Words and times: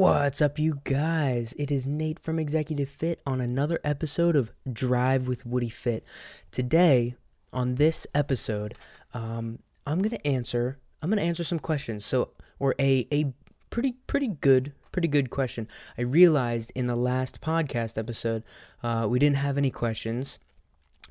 What's 0.00 0.40
up, 0.40 0.58
you 0.58 0.80
guys? 0.84 1.52
It 1.58 1.70
is 1.70 1.86
Nate 1.86 2.18
from 2.18 2.38
Executive 2.38 2.88
Fit 2.88 3.20
on 3.26 3.38
another 3.38 3.78
episode 3.84 4.34
of 4.34 4.50
Drive 4.72 5.28
with 5.28 5.44
Woody 5.44 5.68
Fit. 5.68 6.06
Today, 6.50 7.16
on 7.52 7.74
this 7.74 8.06
episode, 8.14 8.74
um, 9.12 9.58
I'm 9.86 10.00
gonna 10.00 10.16
answer. 10.24 10.78
I'm 11.02 11.10
gonna 11.10 11.20
answer 11.20 11.44
some 11.44 11.58
questions. 11.58 12.06
So, 12.06 12.30
or 12.58 12.74
a 12.80 13.06
a 13.12 13.34
pretty 13.68 13.96
pretty 14.06 14.28
good 14.28 14.72
pretty 14.90 15.06
good 15.06 15.28
question. 15.28 15.68
I 15.98 16.00
realized 16.00 16.72
in 16.74 16.86
the 16.86 16.96
last 16.96 17.42
podcast 17.42 17.98
episode, 17.98 18.42
uh, 18.82 19.06
we 19.06 19.18
didn't 19.18 19.36
have 19.36 19.58
any 19.58 19.70
questions. 19.70 20.38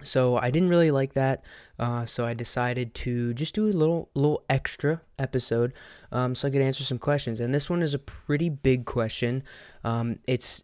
So 0.04 0.38
I 0.38 0.52
didn't 0.52 0.70
really 0.70 0.91
like 0.91 1.13
that, 1.13 1.43
uh, 1.77 2.05
so 2.05 2.25
I 2.25 2.34
decided 2.34 2.93
to 2.95 3.34
just 3.34 3.54
do 3.54 3.68
a 3.68 3.71
little 3.71 4.09
little 4.14 4.43
extra 4.50 5.02
episode, 5.18 5.73
um, 6.11 6.36
so 6.36 6.47
I 6.47 6.52
could 6.52 6.61
answer 6.61 6.83
some 6.83 7.00
questions. 7.00 7.39
And 7.39 7.54
this 7.54 7.70
one 7.70 7.82
is 7.82 7.93
a 7.93 8.00
pretty 8.00 8.50
big 8.50 8.86
question. 8.86 9.43
Um, 9.83 10.18
it's 10.25 10.64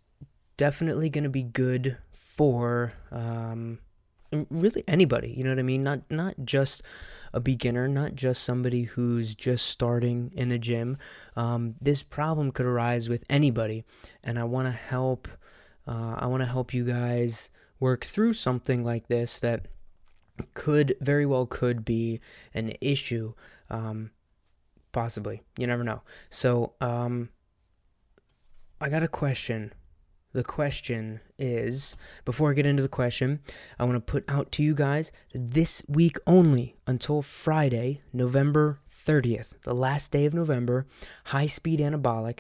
definitely 0.58 1.09
going 1.09 1.23
to 1.26 1.30
be 1.30 1.44
good 1.44 1.98
for 2.12 2.94
um, 3.12 3.80
really 4.50 4.84
anybody. 4.88 5.34
You 5.36 5.44
know 5.44 5.52
what 5.52 5.59
I 5.59 5.64
mean? 5.64 5.84
Not 5.84 6.02
not 6.09 6.36
just 6.44 6.81
a 7.34 7.40
beginner, 7.40 7.88
not 7.88 8.16
just 8.16 8.44
somebody 8.44 8.84
who's 8.84 9.36
just 9.36 9.67
starting 9.67 10.31
in 10.36 10.52
a 10.52 10.58
gym. 10.58 10.98
Um, 11.36 11.76
this 11.81 12.04
problem 12.04 12.52
could 12.52 12.66
arise 12.66 13.09
with 13.09 13.23
anybody, 13.30 13.84
and 14.23 14.40
I 14.40 14.44
want 14.44 14.67
to 14.67 14.72
help. 14.72 15.28
Uh, 15.88 16.16
I 16.17 16.26
want 16.26 16.42
to 16.42 16.48
help 16.48 16.73
you 16.73 16.84
guys 16.84 17.52
work 17.80 18.06
through 18.06 18.34
something 18.34 18.84
like 18.84 19.08
this 19.08 19.40
that 19.40 19.68
could 20.54 20.96
very 21.02 21.26
well 21.26 21.46
could 21.46 21.86
be 21.86 22.20
an 22.54 22.74
issue 22.82 23.34
um, 23.70 24.12
possibly. 24.92 25.42
You 25.58 25.68
never 25.68 25.84
know. 25.84 26.02
So 26.30 26.74
um, 26.82 27.30
i 28.80 28.90
got 28.90 29.04
a 29.04 29.08
question. 29.08 29.74
The 30.34 30.44
question 30.44 31.22
is 31.38 31.96
before 32.23 32.52
i 32.52 32.54
get 32.54 32.66
into 32.66 32.82
the 32.82 32.90
question 32.90 33.40
i 33.80 33.84
want 33.84 33.95
to 33.95 34.00
put 34.00 34.23
out 34.30 34.52
to 34.54 34.64
you 34.64 34.73
guys 34.73 35.12
this 35.34 35.84
week 35.88 36.17
only 36.26 36.76
until 36.88 37.22
friday 37.22 38.02
november 38.14 38.80
30th 39.06 39.54
the 39.64 39.73
last 39.73 40.12
day 40.12 40.26
of 40.26 40.34
november 40.34 40.86
high 41.26 41.45
speed 41.45 41.80
anabolic 41.80 42.39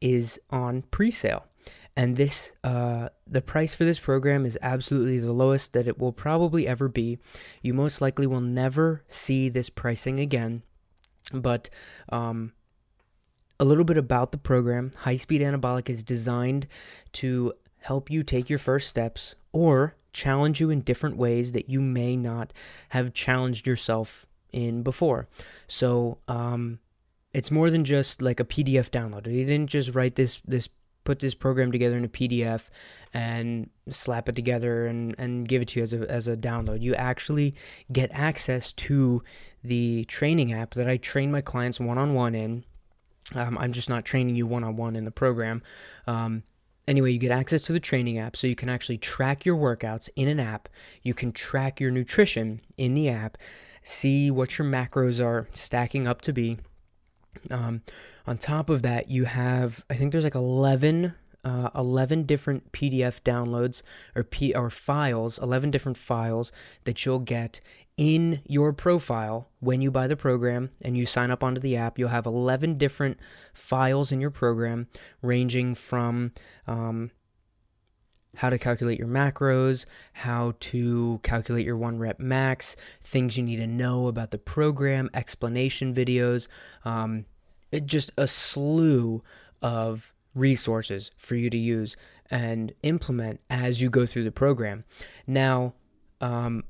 is 0.00 0.38
on 0.50 0.82
pre-sale 0.90 1.44
and 1.96 2.16
this 2.16 2.52
uh, 2.64 3.08
the 3.26 3.40
price 3.40 3.74
for 3.74 3.84
this 3.84 4.00
program 4.00 4.44
is 4.44 4.58
absolutely 4.62 5.18
the 5.18 5.32
lowest 5.32 5.72
that 5.72 5.86
it 5.86 5.98
will 5.98 6.12
probably 6.12 6.66
ever 6.66 6.88
be. 6.88 7.18
You 7.62 7.74
most 7.74 8.00
likely 8.00 8.26
will 8.26 8.40
never 8.40 9.04
see 9.08 9.48
this 9.48 9.70
pricing 9.70 10.18
again. 10.18 10.62
But 11.32 11.70
um, 12.10 12.52
a 13.58 13.64
little 13.64 13.84
bit 13.84 13.96
about 13.96 14.32
the 14.32 14.38
program. 14.38 14.92
High 14.98 15.16
speed 15.16 15.40
anabolic 15.40 15.88
is 15.88 16.02
designed 16.02 16.66
to 17.12 17.52
help 17.82 18.10
you 18.10 18.22
take 18.22 18.50
your 18.50 18.58
first 18.58 18.88
steps 18.88 19.34
or 19.52 19.94
challenge 20.12 20.60
you 20.60 20.70
in 20.70 20.80
different 20.80 21.16
ways 21.16 21.52
that 21.52 21.68
you 21.68 21.80
may 21.80 22.16
not 22.16 22.52
have 22.90 23.12
challenged 23.12 23.66
yourself 23.66 24.26
in 24.52 24.82
before. 24.82 25.28
So 25.66 26.18
um, 26.28 26.78
it's 27.32 27.50
more 27.50 27.70
than 27.70 27.84
just 27.84 28.20
like 28.20 28.40
a 28.40 28.44
pdf 28.44 28.90
download. 28.90 29.26
He 29.26 29.44
didn't 29.44 29.70
just 29.70 29.94
write 29.94 30.14
this 30.16 30.40
this 30.46 30.68
put 31.04 31.20
this 31.20 31.34
program 31.34 31.70
together 31.70 31.96
in 31.96 32.04
a 32.04 32.08
PDF 32.08 32.68
and 33.12 33.70
slap 33.88 34.28
it 34.28 34.34
together 34.34 34.86
and, 34.86 35.14
and 35.18 35.46
give 35.46 35.62
it 35.62 35.68
to 35.68 35.80
you 35.80 35.84
as 35.84 35.92
a, 35.92 36.10
as 36.10 36.28
a 36.28 36.36
download. 36.36 36.82
You 36.82 36.94
actually 36.94 37.54
get 37.92 38.10
access 38.12 38.72
to 38.72 39.22
the 39.62 40.04
training 40.06 40.52
app 40.52 40.74
that 40.74 40.88
I 40.88 40.96
train 40.96 41.30
my 41.30 41.40
clients 41.40 41.78
one 41.78 41.98
on 41.98 42.14
one 42.14 42.34
in. 42.34 42.64
Um, 43.34 43.56
I'm 43.58 43.72
just 43.72 43.88
not 43.88 44.04
training 44.04 44.36
you 44.36 44.46
one 44.46 44.64
on 44.64 44.76
one 44.76 44.96
in 44.96 45.04
the 45.04 45.10
program. 45.10 45.62
Um, 46.06 46.42
anyway, 46.86 47.12
you 47.12 47.18
get 47.18 47.30
access 47.30 47.62
to 47.62 47.72
the 47.72 47.80
training 47.80 48.18
app 48.18 48.36
so 48.36 48.46
you 48.46 48.56
can 48.56 48.68
actually 48.68 48.98
track 48.98 49.44
your 49.44 49.56
workouts 49.56 50.08
in 50.16 50.28
an 50.28 50.40
app. 50.40 50.68
You 51.02 51.14
can 51.14 51.32
track 51.32 51.80
your 51.80 51.90
nutrition 51.90 52.60
in 52.76 52.94
the 52.94 53.08
app, 53.08 53.38
see 53.82 54.30
what 54.30 54.58
your 54.58 54.66
macros 54.66 55.24
are 55.24 55.48
stacking 55.52 56.06
up 56.06 56.20
to 56.22 56.32
be. 56.32 56.58
Um, 57.50 57.82
on 58.26 58.38
top 58.38 58.70
of 58.70 58.82
that, 58.82 59.08
you 59.08 59.24
have 59.24 59.84
I 59.90 59.94
think 59.94 60.12
there's 60.12 60.24
like 60.24 60.34
11 60.34 61.14
uh, 61.44 61.68
11 61.74 62.24
different 62.24 62.72
PDF 62.72 63.20
downloads 63.20 63.82
or 64.14 64.24
P 64.24 64.54
or 64.54 64.70
files, 64.70 65.38
11 65.38 65.70
different 65.70 65.98
files 65.98 66.50
that 66.84 67.04
you'll 67.04 67.18
get 67.18 67.60
in 67.96 68.40
your 68.46 68.72
profile 68.72 69.48
when 69.60 69.80
you 69.80 69.90
buy 69.90 70.06
the 70.06 70.16
program 70.16 70.70
and 70.82 70.96
you 70.96 71.06
sign 71.06 71.30
up 71.30 71.44
onto 71.44 71.60
the 71.60 71.76
app. 71.76 71.98
You'll 71.98 72.08
have 72.08 72.26
11 72.26 72.78
different 72.78 73.18
files 73.52 74.10
in 74.10 74.20
your 74.20 74.30
program, 74.30 74.88
ranging 75.22 75.74
from 75.74 76.32
um, 76.66 77.10
how 78.36 78.50
to 78.50 78.58
calculate 78.58 78.98
your 78.98 79.08
macros, 79.08 79.86
how 80.12 80.54
to 80.60 81.20
calculate 81.22 81.64
your 81.64 81.76
one 81.76 81.98
rep 81.98 82.18
max, 82.18 82.76
things 83.00 83.36
you 83.36 83.42
need 83.42 83.56
to 83.56 83.66
know 83.66 84.08
about 84.08 84.30
the 84.30 84.38
program, 84.38 85.10
explanation 85.14 85.94
videos. 85.94 86.48
Um, 86.84 87.26
just 87.84 88.12
a 88.16 88.26
slew 88.26 89.22
of 89.62 90.12
resources 90.34 91.10
for 91.16 91.34
you 91.34 91.50
to 91.50 91.58
use 91.58 91.96
and 92.30 92.72
implement 92.82 93.40
as 93.50 93.80
you 93.80 93.90
go 93.90 94.06
through 94.06 94.24
the 94.24 94.32
program. 94.32 94.84
Now, 95.26 95.74
um, 96.20 96.64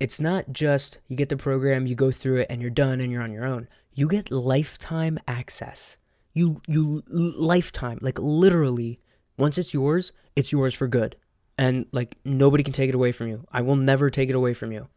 it's 0.00 0.20
not 0.20 0.52
just 0.52 0.98
you 1.08 1.16
get 1.16 1.28
the 1.28 1.36
program, 1.36 1.86
you 1.86 1.94
go 1.94 2.10
through 2.10 2.36
it, 2.38 2.46
and 2.50 2.60
you're 2.62 2.70
done, 2.70 3.00
and 3.00 3.10
you're 3.10 3.22
on 3.22 3.32
your 3.32 3.44
own. 3.44 3.68
You 3.94 4.08
get 4.08 4.30
lifetime 4.30 5.18
access. 5.26 5.98
You 6.32 6.60
you 6.68 7.02
lifetime, 7.08 7.98
like 8.00 8.18
literally, 8.18 9.00
once 9.38 9.56
it's 9.56 9.72
yours, 9.72 10.12
it's 10.36 10.52
yours 10.52 10.74
for 10.74 10.88
good, 10.88 11.16
and 11.56 11.86
like 11.92 12.16
nobody 12.24 12.62
can 12.62 12.74
take 12.74 12.88
it 12.88 12.94
away 12.94 13.12
from 13.12 13.28
you. 13.28 13.46
I 13.50 13.62
will 13.62 13.76
never 13.76 14.10
take 14.10 14.28
it 14.28 14.34
away 14.34 14.52
from 14.52 14.72
you. 14.72 14.88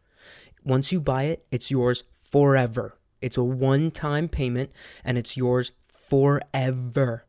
Once 0.64 0.92
you 0.92 1.00
buy 1.00 1.24
it, 1.24 1.46
it's 1.50 1.70
yours 1.70 2.04
forever. 2.12 2.98
It's 3.20 3.36
a 3.36 3.44
one 3.44 3.90
time 3.90 4.28
payment 4.28 4.70
and 5.04 5.16
it's 5.16 5.36
yours 5.36 5.72
forever. 5.86 7.24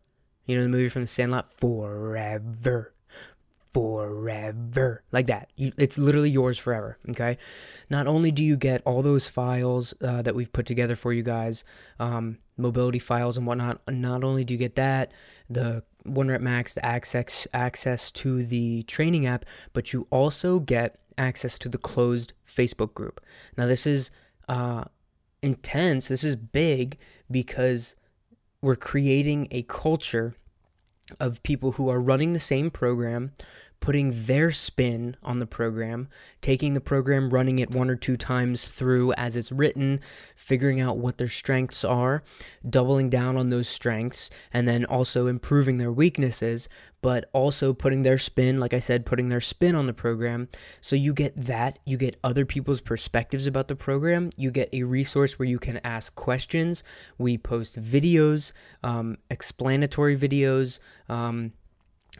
You 0.46 0.58
know 0.58 0.64
the 0.64 0.70
movie 0.70 0.90
from 0.90 1.04
the 1.04 1.08
Sandlot? 1.08 1.52
Forever. 1.52 2.93
Forever. 3.74 5.04
Like 5.12 5.28
that. 5.28 5.50
It's 5.58 5.98
literally 5.98 6.30
yours 6.30 6.60
forever. 6.60 7.00
Okay. 7.10 7.38
Not 7.90 8.06
only 8.06 8.32
do 8.32 8.44
you 8.44 8.56
get 8.56 8.82
all 8.86 9.02
those 9.02 9.28
files 9.28 9.94
uh, 10.02 10.22
that 10.22 10.36
we've 10.36 10.52
put 10.54 10.66
together 10.68 10.96
for 10.96 11.12
you 11.12 11.24
guys, 11.24 11.64
um, 12.00 12.38
mobility 12.56 13.00
files 13.00 13.36
and 13.36 13.48
whatnot, 13.48 13.82
not 13.90 14.24
only 14.24 14.44
do 14.44 14.54
you 14.54 14.58
get 14.60 14.76
that, 14.76 15.12
the 15.50 15.84
one 16.04 16.28
rep 16.28 16.42
max, 16.42 16.74
the 16.74 16.86
access 16.86 17.48
access 17.54 18.12
to 18.12 18.46
the 18.46 18.84
training 18.84 19.26
app, 19.26 19.46
but 19.74 19.92
you 19.92 20.08
also 20.12 20.60
get 20.60 21.00
access 21.18 21.58
to 21.60 21.70
the 21.70 21.78
closed 21.78 22.34
Facebook 22.48 22.94
group. 22.94 23.22
Now 23.58 23.66
this 23.66 23.88
is 23.88 24.12
uh, 24.48 24.84
intense. 25.42 26.10
This 26.10 26.24
is 26.24 26.36
big 26.36 26.98
because 27.32 27.96
we're 28.62 28.76
creating 28.76 29.48
a 29.52 29.64
culture 29.64 30.36
of 31.20 31.44
people 31.44 31.74
who 31.74 31.90
are 31.90 32.00
running 32.00 32.34
the 32.34 32.40
same 32.40 32.72
program, 32.72 33.34
putting 33.84 34.24
their 34.28 34.50
spin 34.50 35.14
on 35.22 35.40
the 35.40 35.46
program, 35.46 36.08
taking 36.40 36.74
the 36.74 36.80
program, 36.80 37.30
running 37.32 37.60
it 37.60 37.70
one 37.70 37.90
or 37.90 37.98
two 37.98 38.16
times 38.16 38.64
through 38.64 39.12
as 39.18 39.36
it's 39.36 39.52
written, 39.52 40.00
figuring 40.38 40.80
out 40.80 40.98
what 40.98 41.18
their 41.18 41.28
strengths 41.28 41.84
are, 41.84 42.24
doubling 42.70 43.10
down 43.10 43.36
on 43.36 43.50
those 43.50 43.68
strengths, 43.68 44.30
and 44.54 44.70
then 44.70 44.86
also 44.86 45.28
improving 45.28 45.80
their 45.80 45.92
weaknesses, 45.92 46.70
but 47.02 47.30
also 47.34 47.74
putting 47.74 48.04
their 48.04 48.18
spin, 48.18 48.58
like 48.58 48.74
I 48.74 48.80
said, 48.80 49.06
putting 49.06 49.28
their 49.28 49.42
spin 49.42 49.76
on 49.76 49.86
the 49.86 49.94
program. 49.94 50.48
So 50.80 50.96
you 50.96 51.14
get 51.14 51.36
that, 51.36 51.78
you 51.84 51.98
get 51.98 52.18
other 52.24 52.46
people's 52.46 52.80
perspectives 52.80 53.48
about 53.48 53.68
the 53.68 53.76
program, 53.76 54.30
you 54.38 54.50
get 54.50 54.70
a 54.72 54.84
resource 54.84 55.38
where 55.38 55.48
you 55.50 55.60
can 55.60 55.82
ask 55.84 56.16
questions. 56.16 56.86
We 57.18 57.38
post 57.38 57.78
videos, 57.82 58.54
um, 58.82 59.18
explanatory 59.30 60.18
videos. 60.18 60.80
Um, 61.10 61.52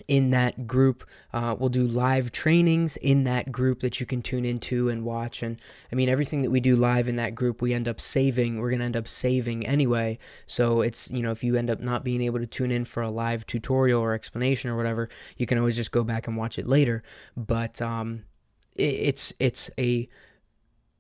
in 0.08 0.32
that 0.32 0.68
group. 0.68 1.04
Uh, 1.32 1.56
we'll 1.58 1.70
do 1.70 1.88
live 1.88 2.32
trainings 2.32 2.98
in 2.98 3.24
that 3.24 3.52
group 3.52 3.80
that 3.82 4.00
you 4.00 4.06
can 4.06 4.22
tune 4.22 4.46
into 4.46 4.90
and 4.90 5.06
watch. 5.06 5.44
And 5.44 5.60
I 5.92 5.96
mean, 5.96 6.10
everything 6.10 6.42
that 6.42 6.50
we 6.50 6.60
do 6.60 6.76
live 6.76 7.08
in 7.08 7.16
that 7.18 7.36
group, 7.36 7.62
we 7.62 7.74
end 7.74 7.88
up 7.88 8.02
saving. 8.02 8.60
We're 8.60 8.70
going 8.70 8.80
to 8.80 8.86
end 8.86 8.98
up 8.98 9.08
saving 9.08 9.66
anyway. 9.66 10.18
So 10.46 10.82
it's, 10.82 11.10
you 11.12 11.22
know, 11.22 11.32
if 11.32 11.44
you 11.44 11.56
end 11.56 11.70
up 11.70 11.80
not 11.80 12.04
being 12.04 12.22
able 12.22 12.40
to 12.40 12.48
tune 12.48 12.72
in 12.72 12.86
for 12.86 13.04
a 13.04 13.10
live 13.10 13.46
tutorial 13.46 14.02
or 14.02 14.14
explanation 14.14 14.70
or 14.70 14.76
whatever, 14.76 15.10
you 15.38 15.46
can 15.46 15.58
always 15.58 15.76
just 15.76 15.92
go 15.92 16.04
back 16.04 16.28
and 16.28 16.38
watch 16.38 16.58
it 16.58 16.68
later. 16.68 17.04
But 17.38 17.82
um, 17.82 18.24
it, 18.76 18.84
it's, 18.84 19.34
it's 19.40 19.70
a 19.78 20.10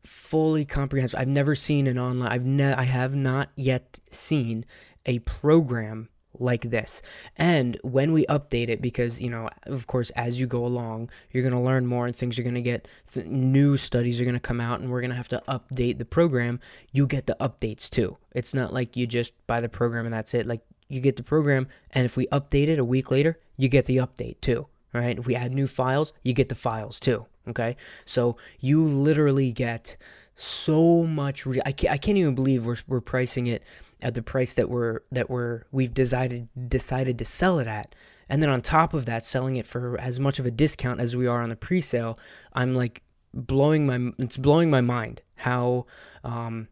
fully 0.03 0.65
comprehensive. 0.65 1.19
I've 1.19 1.27
never 1.27 1.55
seen 1.55 1.87
an 1.87 1.97
online, 1.97 2.31
I've 2.31 2.45
ne- 2.45 2.73
I 2.73 2.83
have 2.83 3.15
not 3.15 3.49
yet 3.55 3.99
seen 4.09 4.65
a 5.05 5.19
program 5.19 6.09
like 6.39 6.63
this. 6.63 7.01
And 7.37 7.77
when 7.83 8.11
we 8.11 8.25
update 8.25 8.69
it, 8.69 8.81
because, 8.81 9.21
you 9.21 9.29
know, 9.29 9.49
of 9.63 9.87
course, 9.87 10.09
as 10.11 10.39
you 10.39 10.47
go 10.47 10.65
along, 10.65 11.09
you're 11.31 11.43
going 11.43 11.53
to 11.53 11.59
learn 11.59 11.85
more 11.85 12.05
and 12.05 12.15
things 12.15 12.39
are 12.39 12.43
going 12.43 12.55
to 12.55 12.61
get, 12.61 12.87
th- 13.11 13.25
new 13.25 13.77
studies 13.77 14.19
are 14.19 14.25
going 14.25 14.33
to 14.33 14.39
come 14.39 14.61
out 14.61 14.79
and 14.79 14.89
we're 14.89 15.01
going 15.01 15.11
to 15.11 15.17
have 15.17 15.29
to 15.29 15.43
update 15.47 15.97
the 15.97 16.05
program. 16.05 16.59
You 16.91 17.07
get 17.07 17.27
the 17.27 17.37
updates 17.39 17.89
too. 17.89 18.17
It's 18.33 18.53
not 18.53 18.73
like 18.73 18.97
you 18.97 19.07
just 19.07 19.33
buy 19.47 19.61
the 19.61 19.69
program 19.69 20.05
and 20.05 20.13
that's 20.13 20.33
it. 20.33 20.45
Like, 20.45 20.61
you 20.89 21.01
get 21.01 21.15
the 21.15 21.23
program, 21.23 21.67
and 21.91 22.05
if 22.05 22.17
we 22.17 22.27
update 22.27 22.67
it 22.67 22.77
a 22.77 22.85
week 22.85 23.09
later, 23.09 23.39
you 23.57 23.67
get 23.67 23.85
the 23.85 23.97
update 23.97 24.41
too. 24.41 24.67
Right. 24.93 25.17
If 25.17 25.25
we 25.25 25.33
add 25.33 25.51
new 25.51 25.65
files, 25.65 26.13
you 26.21 26.33
get 26.33 26.49
the 26.49 26.55
files 26.55 26.99
too. 26.99 27.25
Okay. 27.47 27.77
So 28.05 28.37
you 28.59 28.83
literally 28.83 29.51
get 29.51 29.97
so 30.35 31.03
much. 31.03 31.47
Re- 31.47 31.61
I, 31.65 31.71
can't, 31.71 31.91
I 31.91 31.97
can't 31.97 32.17
even 32.19 32.35
believe 32.35 32.63
we're, 32.67 32.75
we're 32.87 33.01
pricing 33.01 33.47
it 33.47 33.63
at 34.03 34.13
the 34.13 34.21
price 34.21 34.53
that 34.53 34.69
we're 34.69 34.99
that 35.11 35.29
we're 35.29 35.63
we've 35.71 35.93
decided 35.93 36.49
decided 36.67 37.17
to 37.19 37.25
sell 37.25 37.59
it 37.59 37.67
at. 37.67 37.95
And 38.29 38.41
then 38.41 38.49
on 38.49 38.61
top 38.61 38.93
of 38.93 39.05
that, 39.05 39.25
selling 39.25 39.55
it 39.55 39.65
for 39.65 39.99
as 39.99 40.19
much 40.19 40.39
of 40.39 40.45
a 40.45 40.51
discount 40.51 40.99
as 40.99 41.15
we 41.15 41.27
are 41.27 41.41
on 41.41 41.49
the 41.49 41.55
pre-sale, 41.55 42.17
I'm 42.53 42.73
like 42.73 43.03
blowing 43.33 43.85
my 43.85 44.11
it's 44.19 44.37
blowing 44.37 44.69
my 44.69 44.81
mind 44.81 45.21
how 45.35 45.85
um, 46.23 46.67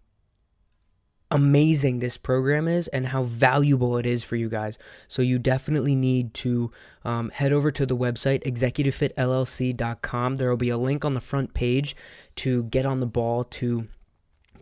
amazing 1.32 2.00
this 2.00 2.18
program 2.18 2.68
is 2.68 2.88
and 2.90 3.08
how 3.08 3.24
valuable 3.24 3.98
it 3.98 4.06
is 4.06 4.24
for 4.24 4.36
you 4.36 4.50
guys. 4.50 4.78
So 5.08 5.22
you 5.22 5.40
definitely 5.40 5.96
need 5.96 6.34
to 6.36 6.72
um, 7.04 7.30
head 7.30 7.54
over 7.54 7.72
to 7.72 7.86
the 7.86 7.96
website 7.96 8.44
executivefitllc.com. 8.44 10.36
There 10.36 10.50
will 10.50 10.58
be 10.58 10.70
a 10.70 10.78
link 10.78 11.06
on 11.06 11.14
the 11.14 11.22
front 11.22 11.54
page 11.54 11.96
to 12.36 12.64
get 12.64 12.86
on 12.86 13.00
the 13.00 13.06
ball 13.08 13.44
to 13.46 13.88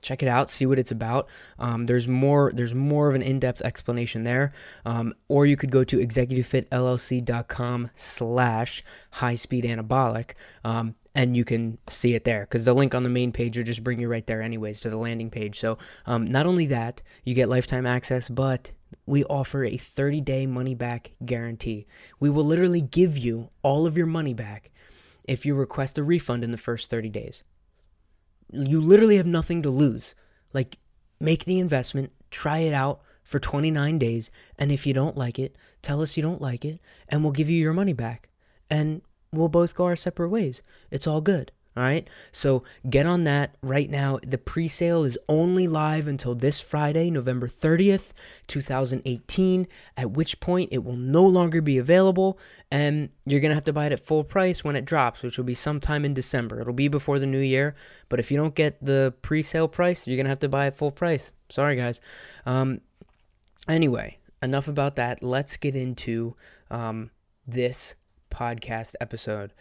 check 0.02 0.22
it 0.24 0.28
out 0.28 0.50
see 0.50 0.66
what 0.66 0.80
it's 0.80 0.92
about. 0.92 1.28
Um, 1.58 1.86
there's 1.86 2.08
more 2.08 2.52
there's 2.54 2.76
more 2.76 3.08
of 3.08 3.16
an 3.16 3.22
in-depth 3.22 3.62
explanation 3.62 4.24
there. 4.24 4.52
Um, 4.86 5.14
or 5.28 5.46
you 5.46 5.58
could 5.58 5.72
go 5.72 5.84
to 5.84 5.98
executivefitllc.com 5.98 7.92
slash 7.96 8.84
high 9.12 9.36
speed 9.36 9.64
anabolic 9.64 10.32
um, 10.64 10.96
and 11.16 11.36
you 11.36 11.46
can 11.46 11.78
see 11.88 12.16
it 12.16 12.24
there 12.24 12.42
because 12.42 12.66
the 12.66 12.74
link 12.74 12.94
on 12.94 13.04
the 13.04 13.10
main 13.10 13.32
page 13.32 13.58
will 13.58 13.64
just 13.64 13.84
bring 13.84 14.00
you 14.00 14.08
right 14.08 14.26
there 14.28 14.42
anyways 14.42 14.80
to 14.82 14.90
the 14.90 14.98
landing 14.98 15.30
page. 15.30 15.60
So 15.60 15.78
um, 16.06 16.26
not 16.26 16.46
only 16.46 16.66
that 16.68 17.02
you 17.24 17.36
get 17.36 17.50
lifetime 17.50 17.86
access 17.86 18.30
but 18.30 18.72
we 19.06 19.24
offer 19.26 19.64
a 19.64 19.78
30 19.78 20.22
day 20.22 20.46
money 20.46 20.76
back 20.76 21.12
guarantee. 21.24 21.86
We 22.20 22.30
will 22.30 22.46
literally 22.46 22.82
give 22.82 23.18
you 23.18 23.50
all 23.62 23.86
of 23.86 23.98
your 23.98 24.08
money 24.08 24.34
back 24.34 24.72
if 25.26 25.46
you 25.46 25.54
request 25.54 25.98
a 25.98 26.04
refund 26.04 26.44
in 26.44 26.52
the 26.52 26.58
first 26.58 26.90
30 26.90 27.10
days 27.10 27.44
you 28.52 28.82
literally 28.82 29.18
have 29.18 29.28
nothing 29.28 29.62
to 29.62 29.70
lose 29.70 30.16
like 30.54 30.78
make 31.20 31.46
the 31.46 31.60
investment 31.60 32.12
try 32.32 32.60
it 32.60 32.74
out 32.74 33.02
for 33.24 33.40
29 33.40 34.00
days 34.00 34.32
and 34.58 34.72
if 34.72 34.88
you 34.88 34.94
don't 34.94 35.18
like 35.18 35.38
it 35.38 35.56
tell 35.82 36.02
us 36.02 36.18
you 36.18 36.24
don't 36.24 36.42
like 36.42 36.66
it 36.66 36.80
and 37.08 37.24
we'll 37.24 37.32
give 37.32 37.50
you 37.50 37.62
your 37.62 37.74
money 37.74 37.94
back 37.94 38.30
and 38.70 39.02
we'll 39.32 39.50
both 39.50 39.76
go 39.76 39.86
our 39.86 39.96
separate 39.96 40.30
ways. 40.30 40.62
It's 40.92 41.08
all 41.08 41.22
good. 41.22 41.52
All 41.80 41.86
right. 41.86 42.10
So 42.34 42.66
get 42.90 43.06
on 43.06 43.24
that 43.24 43.56
right 43.62 43.90
now. 43.90 44.20
The 44.22 44.38
pre 44.38 44.68
sale 44.68 45.06
is 45.06 45.18
only 45.30 45.66
live 45.66 46.08
until 46.08 46.36
this 46.36 46.60
Friday, 46.60 47.10
November 47.10 47.48
30th, 47.48 48.12
2018, 48.48 49.66
at 49.96 50.12
which 50.12 50.42
point 50.42 50.74
it 50.74 50.84
will 50.84 50.98
no 50.98 51.26
longer 51.26 51.62
be 51.62 51.78
available. 51.78 52.38
And 52.70 53.12
you're 53.26 53.40
going 53.40 53.52
to 53.52 53.56
have 53.56 53.64
to 53.64 53.72
buy 53.72 53.86
it 53.86 53.94
at 53.94 54.02
full 54.02 54.26
price 54.26 54.62
when 54.62 54.76
it 54.76 54.84
drops, 54.84 55.24
which 55.24 55.38
will 55.38 55.46
be 55.46 55.54
sometime 55.54 56.04
in 56.04 56.14
December. 56.14 56.60
It'll 56.60 56.74
be 56.74 56.90
before 56.90 57.18
the 57.18 57.26
new 57.26 57.40
year. 57.40 57.78
But 58.10 58.20
if 58.20 58.30
you 58.30 58.36
don't 58.36 58.56
get 58.56 58.84
the 58.84 59.14
pre 59.22 59.42
sale 59.42 59.70
price, 59.70 60.06
you're 60.06 60.18
going 60.18 60.26
to 60.26 60.32
have 60.32 60.40
to 60.40 60.50
buy 60.50 60.68
it 60.68 60.76
full 60.76 60.92
price. 60.92 61.32
Sorry, 61.48 61.78
guys. 61.78 62.02
Um, 62.46 62.82
anyway, 63.70 64.18
enough 64.44 64.68
about 64.68 64.98
that. 64.98 65.24
Let's 65.24 65.56
get 65.56 65.78
into 65.78 66.36
um, 66.70 67.12
this 67.48 67.96
podcast 68.30 68.96
episode. 69.00 69.54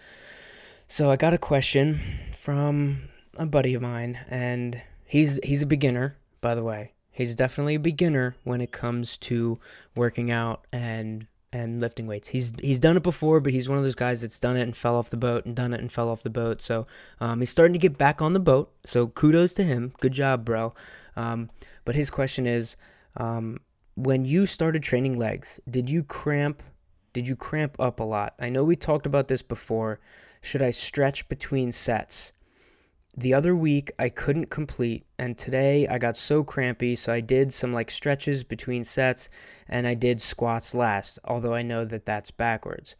So 0.90 1.10
I 1.10 1.16
got 1.16 1.34
a 1.34 1.38
question 1.38 2.00
from 2.32 3.10
a 3.36 3.44
buddy 3.44 3.74
of 3.74 3.82
mine, 3.82 4.18
and 4.30 4.80
he's 5.04 5.38
he's 5.44 5.60
a 5.60 5.66
beginner, 5.66 6.16
by 6.40 6.54
the 6.54 6.64
way. 6.64 6.92
He's 7.10 7.34
definitely 7.34 7.74
a 7.74 7.80
beginner 7.80 8.36
when 8.42 8.62
it 8.62 8.72
comes 8.72 9.18
to 9.18 9.58
working 9.94 10.30
out 10.30 10.66
and 10.72 11.26
and 11.52 11.78
lifting 11.78 12.06
weights. 12.06 12.28
He's 12.28 12.52
he's 12.58 12.80
done 12.80 12.96
it 12.96 13.02
before, 13.02 13.38
but 13.40 13.52
he's 13.52 13.68
one 13.68 13.76
of 13.76 13.84
those 13.84 13.94
guys 13.94 14.22
that's 14.22 14.40
done 14.40 14.56
it 14.56 14.62
and 14.62 14.74
fell 14.74 14.96
off 14.96 15.10
the 15.10 15.18
boat 15.18 15.44
and 15.44 15.54
done 15.54 15.74
it 15.74 15.80
and 15.80 15.92
fell 15.92 16.08
off 16.08 16.22
the 16.22 16.30
boat. 16.30 16.62
So 16.62 16.86
um, 17.20 17.40
he's 17.40 17.50
starting 17.50 17.74
to 17.74 17.78
get 17.78 17.98
back 17.98 18.22
on 18.22 18.32
the 18.32 18.40
boat. 18.40 18.72
So 18.86 19.08
kudos 19.08 19.52
to 19.54 19.64
him. 19.64 19.92
Good 20.00 20.12
job, 20.12 20.46
bro. 20.46 20.72
Um, 21.16 21.50
but 21.84 21.96
his 21.96 22.10
question 22.10 22.46
is, 22.46 22.76
um, 23.18 23.60
when 23.94 24.24
you 24.24 24.46
started 24.46 24.82
training 24.82 25.18
legs, 25.18 25.60
did 25.70 25.90
you 25.90 26.02
cramp 26.02 26.62
did 27.12 27.28
you 27.28 27.36
cramp 27.36 27.76
up 27.78 28.00
a 28.00 28.04
lot? 28.04 28.34
I 28.38 28.48
know 28.48 28.64
we 28.64 28.74
talked 28.74 29.04
about 29.04 29.28
this 29.28 29.42
before. 29.42 30.00
Should 30.40 30.62
I 30.62 30.70
stretch 30.70 31.28
between 31.28 31.72
sets? 31.72 32.32
The 33.16 33.34
other 33.34 33.56
week 33.56 33.90
I 33.98 34.10
couldn't 34.10 34.48
complete, 34.48 35.04
and 35.18 35.36
today 35.36 35.88
I 35.88 35.98
got 35.98 36.16
so 36.16 36.44
crampy, 36.44 36.94
so 36.94 37.12
I 37.12 37.20
did 37.20 37.52
some 37.52 37.72
like 37.72 37.90
stretches 37.90 38.44
between 38.44 38.84
sets 38.84 39.28
and 39.68 39.88
I 39.88 39.94
did 39.94 40.20
squats 40.20 40.72
last, 40.72 41.18
although 41.24 41.54
I 41.54 41.62
know 41.62 41.84
that 41.84 42.06
that's 42.06 42.30
backwards. 42.30 42.94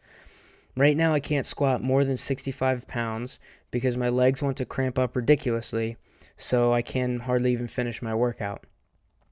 Right 0.75 0.97
now 0.97 1.13
I 1.13 1.21
can't 1.21 1.45
squat 1.45 1.81
more 1.81 2.03
than 2.03 2.17
65 2.17 2.87
pounds 2.87 3.39
because 3.71 3.95
my 3.95 4.09
legs 4.09 4.41
want 4.41 4.57
to 4.57 4.65
cramp 4.65 4.99
up 4.99 5.15
ridiculously, 5.15 5.95
so 6.35 6.73
I 6.73 6.81
can 6.81 7.21
hardly 7.21 7.53
even 7.53 7.67
finish 7.67 8.01
my 8.01 8.13
workout. 8.13 8.65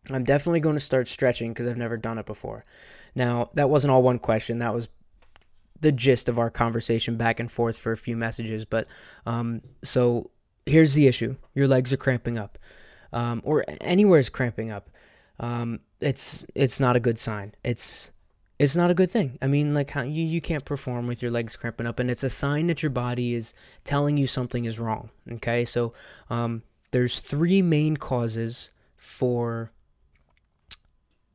I'm 0.09 0.23
definitely 0.23 0.61
going 0.61 0.75
to 0.75 0.79
start 0.79 1.07
stretching 1.07 1.51
because 1.51 1.67
I've 1.67 1.77
never 1.77 1.97
done 1.97 2.17
it 2.17 2.25
before. 2.25 2.63
Now, 3.13 3.49
that 3.55 3.69
wasn't 3.69 3.91
all 3.91 4.03
one 4.03 4.19
question. 4.19 4.59
That 4.59 4.73
was 4.73 4.87
the 5.81 5.91
gist 5.91 6.29
of 6.29 6.39
our 6.39 6.49
conversation 6.49 7.17
back 7.17 7.39
and 7.39 7.51
forth 7.51 7.77
for 7.77 7.91
a 7.91 7.97
few 7.97 8.15
messages. 8.15 8.65
But 8.65 8.87
um, 9.25 9.61
so 9.83 10.31
here's 10.65 10.93
the 10.93 11.07
issue 11.07 11.35
your 11.53 11.67
legs 11.67 11.93
are 11.93 11.97
cramping 11.97 12.37
up, 12.37 12.57
um, 13.13 13.41
or 13.43 13.65
anywhere 13.81 14.19
is 14.19 14.29
cramping 14.29 14.71
up. 14.71 14.89
Um, 15.39 15.79
it's 15.99 16.45
it's 16.55 16.79
not 16.79 16.95
a 16.95 16.99
good 16.99 17.19
sign. 17.19 17.53
It's 17.63 18.11
it's 18.59 18.75
not 18.75 18.89
a 18.89 18.95
good 18.95 19.11
thing. 19.11 19.37
I 19.41 19.47
mean, 19.47 19.73
like 19.73 19.91
how 19.91 20.01
you, 20.01 20.25
you 20.25 20.41
can't 20.41 20.65
perform 20.65 21.05
with 21.05 21.21
your 21.21 21.31
legs 21.31 21.55
cramping 21.55 21.85
up, 21.85 21.99
and 21.99 22.09
it's 22.09 22.23
a 22.23 22.29
sign 22.29 22.67
that 22.67 22.81
your 22.81 22.89
body 22.89 23.35
is 23.35 23.53
telling 23.83 24.17
you 24.17 24.27
something 24.27 24.65
is 24.65 24.79
wrong. 24.79 25.11
Okay, 25.31 25.63
so 25.63 25.93
um, 26.29 26.63
there's 26.91 27.19
three 27.19 27.61
main 27.61 27.97
causes 27.97 28.71
for 28.95 29.71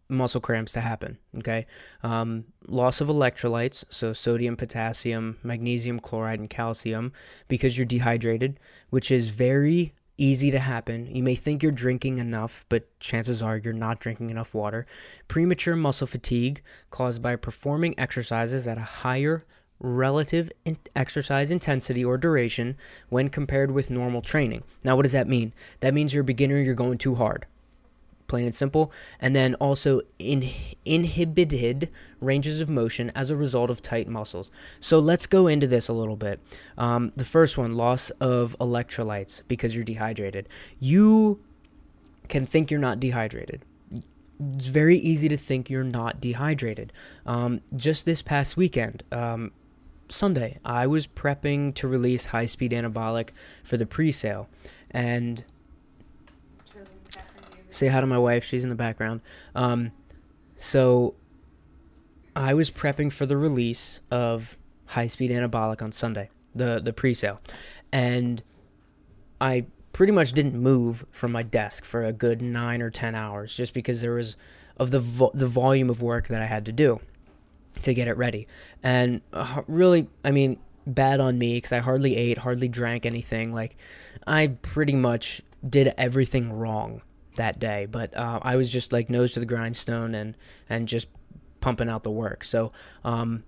muscle 0.09 0.41
cramps 0.41 0.73
to 0.73 0.81
happen. 0.81 1.19
Okay, 1.39 1.67
um, 2.03 2.45
loss 2.67 3.01
of 3.01 3.09
electrolytes, 3.09 3.85
so 3.91 4.13
sodium, 4.13 4.57
potassium, 4.57 5.39
magnesium, 5.43 5.99
chloride, 6.01 6.41
and 6.41 6.51
calcium, 6.51 7.13
because 7.49 7.77
you're 7.77 7.87
dehydrated, 7.87 8.59
which 8.91 9.11
is 9.11 9.31
very 9.31 9.95
easy 10.19 10.51
to 10.51 10.59
happen. 10.59 11.07
You 11.07 11.23
may 11.23 11.35
think 11.35 11.63
you're 11.63 11.73
drinking 11.73 12.19
enough, 12.19 12.65
but 12.69 12.99
chances 13.01 13.43
are 13.43 13.57
you're 13.57 13.73
not 13.73 13.99
drinking 13.99 14.31
enough 14.31 14.55
water. 14.55 14.87
Premature 15.29 15.77
muscle 15.77 16.07
fatigue 16.07 16.63
caused 16.91 17.23
by 17.23 17.37
performing 17.37 17.99
exercises 17.99 18.69
at 18.69 18.79
a 18.79 18.83
higher 18.83 19.45
relative 19.81 20.51
in 20.65 20.79
exercise 20.95 21.51
intensity 21.51 22.05
or 22.05 22.17
duration 22.17 22.77
when 23.09 23.29
compared 23.29 23.73
with 23.73 23.91
normal 23.91 24.23
training. 24.23 24.63
Now, 24.85 24.95
what 24.95 25.03
does 25.03 25.13
that 25.13 25.27
mean? 25.27 25.53
That 25.81 25.95
means 25.95 26.15
you're 26.15 26.23
a 26.23 26.25
beginner, 26.25 26.61
you're 26.61 26.75
going 26.75 26.99
too 26.99 27.17
hard 27.17 27.47
plain 28.33 28.47
and 28.47 28.55
simple, 28.55 28.91
and 29.21 29.37
then 29.37 29.55
also 29.57 30.01
in, 30.19 30.49
inhibited 30.87 31.91
ranges 32.19 32.63
of 32.63 32.69
motion 32.71 33.13
as 33.15 33.31
a 33.31 33.37
result 33.37 33.69
of 33.69 33.83
tight 33.83 34.09
muscles. 34.09 34.51
So 34.81 34.99
let's 34.99 35.27
go 35.27 35.47
into 35.49 35.67
this 35.67 35.87
a 35.89 35.93
little 35.93 36.17
bit. 36.17 36.41
Um, 36.79 37.13
the 37.15 37.27
first 37.27 37.59
one, 37.59 37.77
loss 37.77 38.09
of 38.21 38.57
electrolytes 38.59 39.43
because 39.49 39.75
you're 39.75 39.85
dehydrated. 39.85 40.49
You 40.81 41.41
can 42.29 42.47
think 42.47 42.71
you're 42.71 42.81
not 42.81 42.99
dehydrated. 42.99 43.67
It's 44.55 44.69
very 44.69 44.97
easy 44.97 45.29
to 45.29 45.37
think 45.37 45.69
you're 45.69 45.85
not 45.85 46.19
dehydrated. 46.19 46.91
Um, 47.27 47.61
just 47.77 48.07
this 48.07 48.23
past 48.23 48.57
weekend, 48.57 49.03
um, 49.13 49.53
Sunday, 50.09 50.59
I 50.65 50.87
was 50.87 51.07
prepping 51.07 51.75
to 51.75 51.87
release 51.87 52.27
high 52.27 52.47
speed 52.47 52.73
anabolic 52.73 53.29
for 53.63 53.77
the 53.77 53.85
pre 53.85 54.11
sale. 54.11 54.49
And 54.91 55.45
say 57.73 57.89
hi 57.89 58.01
to 58.01 58.07
my 58.07 58.19
wife. 58.19 58.45
She's 58.45 58.63
in 58.63 58.71
the 58.71 58.77
background. 58.77 59.21
Um, 59.55 59.93
so 60.57 61.15
I 62.37 62.55
was 62.55 62.71
prepping 62.71 63.13
for 63.13 63.27
the 63.27 63.37
release 63.37 64.01
of 64.11 64.57
High 64.87 65.07
Speed 65.09 65.31
Anabolic 65.31 65.83
on 65.83 65.93
Sunday, 65.93 66.31
the 66.55 66.81
the 66.83 66.93
pre-sale, 66.93 67.41
and 67.91 68.43
I 69.41 69.67
pretty 69.93 70.13
much 70.13 70.33
didn't 70.33 70.55
move 70.55 71.05
from 71.13 71.33
my 71.33 71.43
desk 71.43 71.85
for 71.85 72.03
a 72.03 72.13
good 72.13 72.41
nine 72.41 72.81
or 72.81 72.91
ten 72.91 73.15
hours, 73.15 73.57
just 73.57 73.75
because 73.75 74.01
there 74.01 74.15
was 74.15 74.37
of 74.77 74.91
the 74.91 75.01
vo- 75.01 75.33
the 75.35 75.49
volume 75.49 75.91
of 75.91 76.01
work 76.03 76.29
that 76.29 76.41
I 76.41 76.47
had 76.47 76.65
to 76.67 76.73
do 76.73 77.01
to 77.83 77.95
get 77.95 78.07
it 78.07 78.17
ready, 78.17 78.47
and 78.83 79.23
uh, 79.33 79.63
really, 79.67 80.09
I 80.25 80.31
mean, 80.31 80.59
bad 80.87 81.21
on 81.21 81.39
me 81.39 81.57
because 81.57 81.73
I 81.73 81.79
hardly 81.79 82.17
ate, 82.17 82.39
hardly 82.39 82.69
drank 82.69 83.07
anything. 83.07 83.53
Like, 83.53 83.77
I 84.27 84.49
pretty 84.61 84.95
much 84.95 85.43
did 85.67 85.93
everything 85.97 86.53
wrong 86.53 87.03
that 87.37 87.59
day. 87.59 87.87
But 87.87 88.17
uh, 88.17 88.41
I 88.43 88.57
was 88.57 88.71
just 88.71 88.93
like 88.93 89.11
nose 89.11 89.33
to 89.35 89.41
the 89.41 89.47
grindstone 89.47 90.15
and 90.15 90.37
and 90.69 90.89
just 90.89 91.09
pumping 91.61 91.89
out 91.89 92.03
the 92.03 92.11
work. 92.11 92.45
So 92.45 92.71
um, 93.05 93.45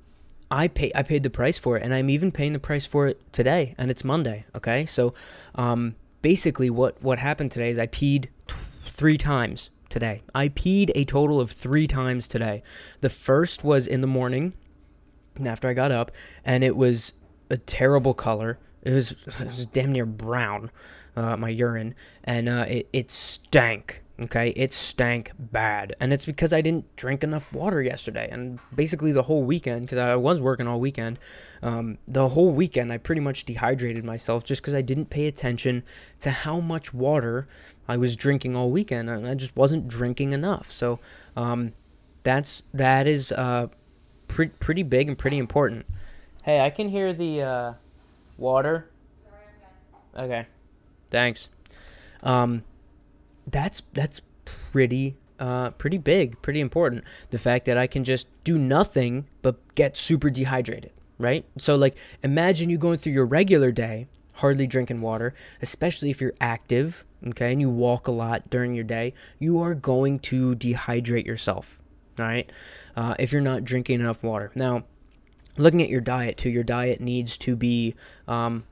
I 0.51 0.69
pay 0.69 0.93
I 0.95 1.03
paid 1.03 1.23
the 1.23 1.31
price 1.31 1.59
for 1.59 1.77
it, 1.77 1.83
and 1.83 1.95
I'm 1.95 2.11
even 2.11 2.33
paying 2.33 2.53
the 2.53 2.59
price 2.59 2.87
for 2.87 3.07
it 3.09 3.21
today, 3.33 3.75
and 3.77 3.91
it's 3.91 4.05
Monday. 4.05 4.47
Okay, 4.55 4.87
so 4.87 5.15
um, 5.55 5.97
basically 6.23 6.71
what 6.71 7.03
what 7.03 7.19
happened 7.19 7.53
today 7.53 7.71
is 7.71 7.79
I 7.79 7.87
peed 7.87 8.29
t- 8.47 8.57
three 8.85 9.19
times 9.19 9.71
today. 9.89 10.23
I 10.35 10.49
peed 10.49 10.91
a 10.95 11.05
total 11.05 11.41
of 11.41 11.51
three 11.51 11.87
times 11.87 12.29
today. 12.29 12.63
The 13.01 13.11
first 13.11 13.65
was 13.65 13.87
in 13.87 14.01
the 14.01 14.07
morning 14.07 14.55
after 15.45 15.69
I 15.69 15.75
got 15.75 15.93
up, 15.93 16.11
and 16.45 16.65
it 16.65 16.77
was 16.77 17.13
a 17.51 17.57
terrible 17.57 18.15
color. 18.15 18.59
It 18.83 18.93
was, 18.93 19.13
it 19.27 19.47
was 19.47 19.67
damn 19.67 19.93
near 19.93 20.07
brown, 20.07 20.71
uh, 21.17 21.37
my 21.37 21.49
urine, 21.49 21.95
and 22.25 22.49
uh, 22.49 22.65
it, 22.69 22.89
it 22.93 23.11
stank. 23.11 24.03
Okay, 24.21 24.51
it 24.51 24.73
stank 24.73 25.33
bad. 25.39 25.97
And 25.99 26.13
it's 26.13 26.25
because 26.25 26.53
I 26.53 26.61
didn't 26.61 26.95
drink 26.95 27.25
enough 27.25 27.53
water 27.53 27.83
yesterday. 27.83 28.29
And 28.31 28.61
basically, 28.73 29.11
the 29.11 29.23
whole 29.23 29.43
weekend, 29.43 29.87
because 29.87 29.99
I 29.99 30.15
was 30.15 30.41
working 30.41 30.69
all 30.69 30.79
weekend, 30.79 31.19
um, 31.63 31.99
the 32.07 32.29
whole 32.29 32.53
weekend 32.53 32.93
I 32.93 32.99
pretty 32.99 33.21
much 33.21 33.45
dehydrated 33.45 34.05
myself 34.05 34.45
just 34.45 34.63
because 34.63 34.75
I 34.75 34.83
didn't 34.83 35.11
pay 35.11 35.27
attention 35.27 35.83
to 36.21 36.31
how 36.31 36.61
much 36.61 36.95
water 36.95 37.49
I 37.89 37.97
was 37.97 38.15
drinking 38.15 38.55
all 38.55 38.71
weekend. 38.71 39.11
And 39.11 39.27
I 39.27 39.35
just 39.35 39.57
wasn't 39.57 39.89
drinking 39.89 40.33
enough. 40.33 40.71
So, 40.71 41.01
um, 41.37 41.73
that's 42.25 42.63
that 42.73 43.07
is 43.07 43.31
uh, 43.33 43.69
pre- 44.27 44.49
pretty 44.49 44.83
big 44.83 45.09
and 45.09 45.17
pretty 45.17 45.39
important. 45.39 45.87
Hey, 46.43 46.61
I 46.61 46.71
can 46.71 46.89
hear 46.89 47.13
the 47.13 47.43
uh, 47.43 47.73
water. 48.37 48.91
Okay, 50.17 50.47
thanks. 51.15 51.49
Um, 52.25 52.65
that's 53.47 53.83
that's 53.93 54.21
pretty 54.45 55.17
uh, 55.39 55.71
pretty 55.71 55.99
big, 55.99 56.43
pretty 56.43 56.61
important. 56.61 57.05
The 57.31 57.39
fact 57.39 57.67
that 57.67 57.79
I 57.79 57.87
can 57.87 58.03
just 58.03 58.27
do 58.43 58.59
nothing 58.59 59.29
but 59.41 59.75
get 59.77 59.97
super 59.97 60.29
dehydrated, 60.29 60.93
right? 61.19 61.45
So 61.57 61.77
like 61.77 61.97
imagine 62.23 62.69
you 62.69 62.79
going 62.79 62.99
through 62.99 63.13
your 63.13 63.27
regular 63.27 63.71
day 63.71 64.09
hardly 64.39 64.67
drinking 64.67 65.01
water, 65.01 65.33
especially 65.63 66.11
if 66.11 66.21
you're 66.21 66.35
active, 66.41 67.05
okay, 67.29 67.53
and 67.53 67.61
you 67.61 67.71
walk 67.71 68.09
a 68.09 68.13
lot 68.13 68.51
during 68.51 68.75
your 68.75 68.83
day, 68.83 69.15
you 69.39 69.61
are 69.61 69.75
going 69.75 70.19
to 70.19 70.57
dehydrate 70.57 71.25
yourself, 71.25 71.81
all 72.19 72.27
right? 72.27 72.51
Uh, 72.97 73.15
if 73.21 73.31
you're 73.33 73.41
not 73.41 73.63
drinking 73.63 74.01
enough 74.01 74.25
water. 74.25 74.51
Now, 74.57 74.83
looking 75.57 75.81
at 75.81 75.89
your 75.89 76.01
diet 76.01 76.37
too, 76.37 76.51
your 76.51 76.65
diet 76.65 77.01
needs 77.01 77.39
to 77.39 77.55
be, 77.55 77.95
um, 78.27 78.65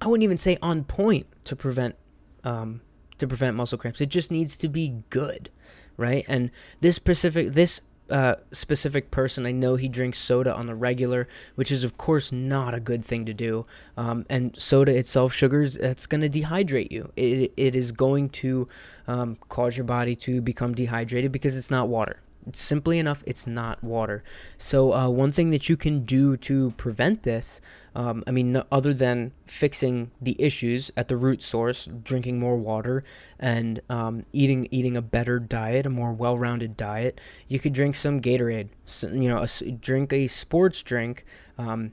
I 0.00 0.06
wouldn't 0.06 0.24
even 0.24 0.38
say 0.38 0.58
on 0.62 0.84
point 0.84 1.26
to 1.44 1.56
prevent 1.56 1.96
um, 2.42 2.80
to 3.18 3.26
prevent 3.26 3.56
muscle 3.56 3.78
cramps. 3.78 4.00
It 4.00 4.10
just 4.10 4.30
needs 4.30 4.56
to 4.58 4.68
be 4.68 5.02
good, 5.10 5.50
right? 5.96 6.24
And 6.28 6.50
this 6.80 6.96
specific 6.96 7.52
this 7.52 7.80
uh, 8.10 8.36
specific 8.52 9.10
person, 9.10 9.46
I 9.46 9.52
know 9.52 9.76
he 9.76 9.88
drinks 9.88 10.18
soda 10.18 10.54
on 10.54 10.66
the 10.66 10.74
regular, 10.74 11.26
which 11.54 11.72
is 11.72 11.84
of 11.84 11.96
course 11.96 12.32
not 12.32 12.74
a 12.74 12.80
good 12.80 13.04
thing 13.04 13.24
to 13.26 13.32
do. 13.32 13.64
Um, 13.96 14.26
and 14.28 14.54
soda 14.58 14.94
itself, 14.94 15.32
sugars, 15.32 15.74
that's 15.74 16.06
going 16.06 16.20
to 16.20 16.28
dehydrate 16.28 16.90
you. 16.90 17.12
It, 17.16 17.52
it 17.56 17.74
is 17.74 17.92
going 17.92 18.28
to 18.30 18.68
um, 19.06 19.36
cause 19.48 19.76
your 19.76 19.84
body 19.84 20.14
to 20.16 20.42
become 20.42 20.74
dehydrated 20.74 21.32
because 21.32 21.56
it's 21.56 21.70
not 21.70 21.88
water. 21.88 22.20
Simply 22.52 22.98
enough, 22.98 23.22
it's 23.26 23.46
not 23.46 23.82
water. 23.82 24.22
So, 24.58 24.92
uh, 24.92 25.08
one 25.08 25.32
thing 25.32 25.50
that 25.50 25.68
you 25.68 25.76
can 25.76 26.04
do 26.04 26.36
to 26.38 26.72
prevent 26.72 27.22
this, 27.22 27.60
um, 27.94 28.22
I 28.26 28.32
mean, 28.32 28.62
other 28.70 28.92
than 28.92 29.32
fixing 29.46 30.10
the 30.20 30.36
issues 30.38 30.90
at 30.96 31.08
the 31.08 31.16
root 31.16 31.42
source, 31.42 31.88
drinking 32.02 32.38
more 32.38 32.56
water 32.56 33.02
and 33.38 33.80
um, 33.88 34.26
eating 34.32 34.68
eating 34.70 34.96
a 34.96 35.02
better 35.02 35.38
diet, 35.38 35.86
a 35.86 35.90
more 35.90 36.12
well-rounded 36.12 36.76
diet, 36.76 37.20
you 37.48 37.58
could 37.58 37.72
drink 37.72 37.94
some 37.94 38.20
Gatorade. 38.20 38.68
So, 38.84 39.08
you 39.08 39.28
know, 39.28 39.42
a, 39.42 39.70
drink 39.70 40.12
a 40.12 40.26
sports 40.26 40.82
drink 40.82 41.24
um, 41.56 41.92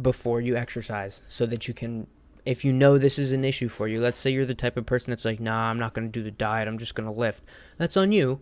before 0.00 0.40
you 0.40 0.56
exercise, 0.56 1.22
so 1.28 1.44
that 1.46 1.68
you 1.68 1.74
can 1.74 2.06
if 2.44 2.64
you 2.64 2.72
know 2.72 2.98
this 2.98 3.18
is 3.18 3.32
an 3.32 3.44
issue 3.44 3.68
for 3.68 3.86
you, 3.86 4.00
let's 4.00 4.18
say 4.18 4.30
you're 4.30 4.46
the 4.46 4.54
type 4.54 4.76
of 4.76 4.86
person 4.86 5.10
that's 5.10 5.24
like, 5.24 5.38
nah, 5.38 5.70
I'm 5.70 5.78
not 5.78 5.94
going 5.94 6.10
to 6.10 6.12
do 6.12 6.24
the 6.24 6.30
diet, 6.30 6.66
I'm 6.66 6.78
just 6.78 6.94
going 6.94 7.12
to 7.12 7.16
lift. 7.16 7.44
That's 7.78 7.96
on 7.96 8.10
you 8.10 8.40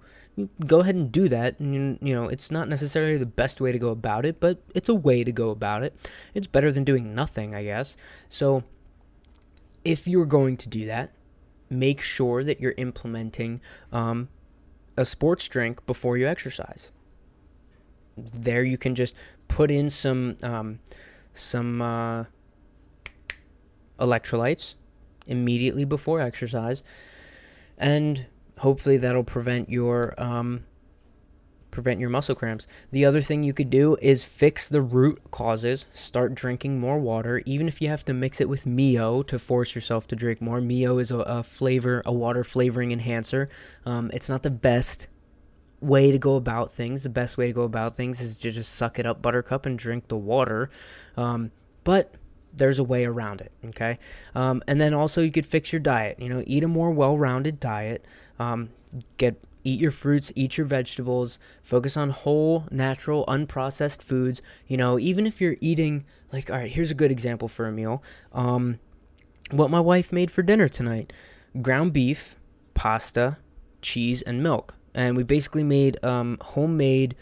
go 0.66 0.80
ahead 0.80 0.94
and 0.94 1.10
do 1.10 1.28
that. 1.28 1.58
And, 1.60 1.98
you 2.00 2.14
know, 2.14 2.28
it's 2.28 2.50
not 2.50 2.68
necessarily 2.68 3.16
the 3.16 3.26
best 3.26 3.60
way 3.60 3.72
to 3.72 3.78
go 3.78 3.88
about 3.88 4.24
it, 4.24 4.40
but 4.40 4.62
it's 4.74 4.88
a 4.88 4.94
way 4.94 5.24
to 5.24 5.32
go 5.32 5.50
about 5.50 5.82
it. 5.82 5.94
It's 6.34 6.46
better 6.46 6.72
than 6.72 6.84
doing 6.84 7.14
nothing, 7.14 7.54
I 7.54 7.64
guess. 7.64 7.96
So, 8.28 8.64
if 9.84 10.06
you're 10.06 10.26
going 10.26 10.56
to 10.58 10.68
do 10.68 10.86
that, 10.86 11.14
make 11.70 12.00
sure 12.00 12.44
that 12.44 12.60
you're 12.60 12.74
implementing 12.76 13.60
um, 13.92 14.28
a 14.96 15.04
sports 15.04 15.48
drink 15.48 15.84
before 15.86 16.16
you 16.16 16.26
exercise. 16.26 16.92
There, 18.16 18.62
you 18.62 18.76
can 18.76 18.94
just 18.94 19.14
put 19.48 19.70
in 19.70 19.88
some 19.88 20.36
um, 20.42 20.80
some 21.32 21.80
uh, 21.80 22.24
electrolytes 23.98 24.74
immediately 25.26 25.84
before 25.84 26.20
exercise, 26.20 26.82
and 27.78 28.26
hopefully 28.60 28.98
that'll 28.98 29.24
prevent 29.24 29.68
your 29.70 30.14
um, 30.18 30.64
prevent 31.70 32.00
your 32.00 32.10
muscle 32.10 32.34
cramps. 32.34 32.66
The 32.90 33.04
other 33.04 33.20
thing 33.20 33.42
you 33.42 33.52
could 33.52 33.70
do 33.70 33.96
is 34.02 34.24
fix 34.24 34.68
the 34.68 34.80
root 34.82 35.20
causes. 35.30 35.86
Start 35.92 36.34
drinking 36.34 36.80
more 36.80 36.98
water, 36.98 37.42
even 37.46 37.68
if 37.68 37.80
you 37.80 37.88
have 37.88 38.04
to 38.06 38.14
mix 38.14 38.40
it 38.40 38.48
with 38.48 38.66
Mio 38.66 39.22
to 39.22 39.38
force 39.38 39.74
yourself 39.74 40.06
to 40.08 40.16
drink 40.16 40.40
more. 40.40 40.60
Mio 40.60 40.98
is 40.98 41.10
a, 41.10 41.18
a 41.18 41.42
flavor, 41.42 42.02
a 42.04 42.12
water 42.12 42.44
flavoring 42.44 42.92
enhancer. 42.92 43.48
Um, 43.86 44.10
it's 44.12 44.28
not 44.28 44.42
the 44.42 44.50
best 44.50 45.08
way 45.80 46.10
to 46.12 46.18
go 46.18 46.36
about 46.36 46.72
things. 46.72 47.02
The 47.02 47.08
best 47.08 47.38
way 47.38 47.46
to 47.46 47.52
go 47.52 47.62
about 47.62 47.96
things 47.96 48.20
is 48.20 48.36
to 48.38 48.50
just 48.50 48.74
suck 48.74 48.98
it 48.98 49.06
up, 49.06 49.22
Buttercup, 49.22 49.64
and 49.64 49.78
drink 49.78 50.08
the 50.08 50.16
water. 50.16 50.68
Um, 51.16 51.52
but 51.84 52.14
there's 52.52 52.78
a 52.78 52.84
way 52.84 53.04
around 53.04 53.40
it 53.40 53.52
okay 53.66 53.98
um, 54.34 54.62
and 54.66 54.80
then 54.80 54.92
also 54.92 55.22
you 55.22 55.30
could 55.30 55.46
fix 55.46 55.72
your 55.72 55.80
diet 55.80 56.18
you 56.18 56.28
know 56.28 56.42
eat 56.46 56.64
a 56.64 56.68
more 56.68 56.90
well-rounded 56.90 57.60
diet 57.60 58.04
um, 58.38 58.70
get 59.16 59.40
eat 59.64 59.80
your 59.80 59.90
fruits, 59.90 60.32
eat 60.34 60.56
your 60.56 60.66
vegetables, 60.66 61.38
focus 61.62 61.96
on 61.96 62.10
whole, 62.10 62.66
natural, 62.70 63.24
unprocessed 63.26 64.02
foods. 64.02 64.40
You 64.66 64.76
know, 64.76 64.98
even 64.98 65.26
if 65.26 65.40
you're 65.40 65.56
eating 65.60 66.04
like 66.32 66.50
all 66.50 66.56
right, 66.56 66.70
here's 66.70 66.90
a 66.90 66.94
good 66.94 67.10
example 67.10 67.48
for 67.48 67.66
a 67.66 67.72
meal. 67.72 68.02
Um, 68.32 68.78
what 69.50 69.70
my 69.70 69.80
wife 69.80 70.12
made 70.12 70.30
for 70.30 70.42
dinner 70.42 70.68
tonight: 70.68 71.12
ground 71.60 71.92
beef, 71.92 72.36
pasta, 72.74 73.38
cheese, 73.82 74.22
and 74.22 74.42
milk. 74.42 74.74
And 74.94 75.16
we 75.16 75.22
basically 75.22 75.62
made 75.62 76.02
um, 76.04 76.38
homemade. 76.40 77.14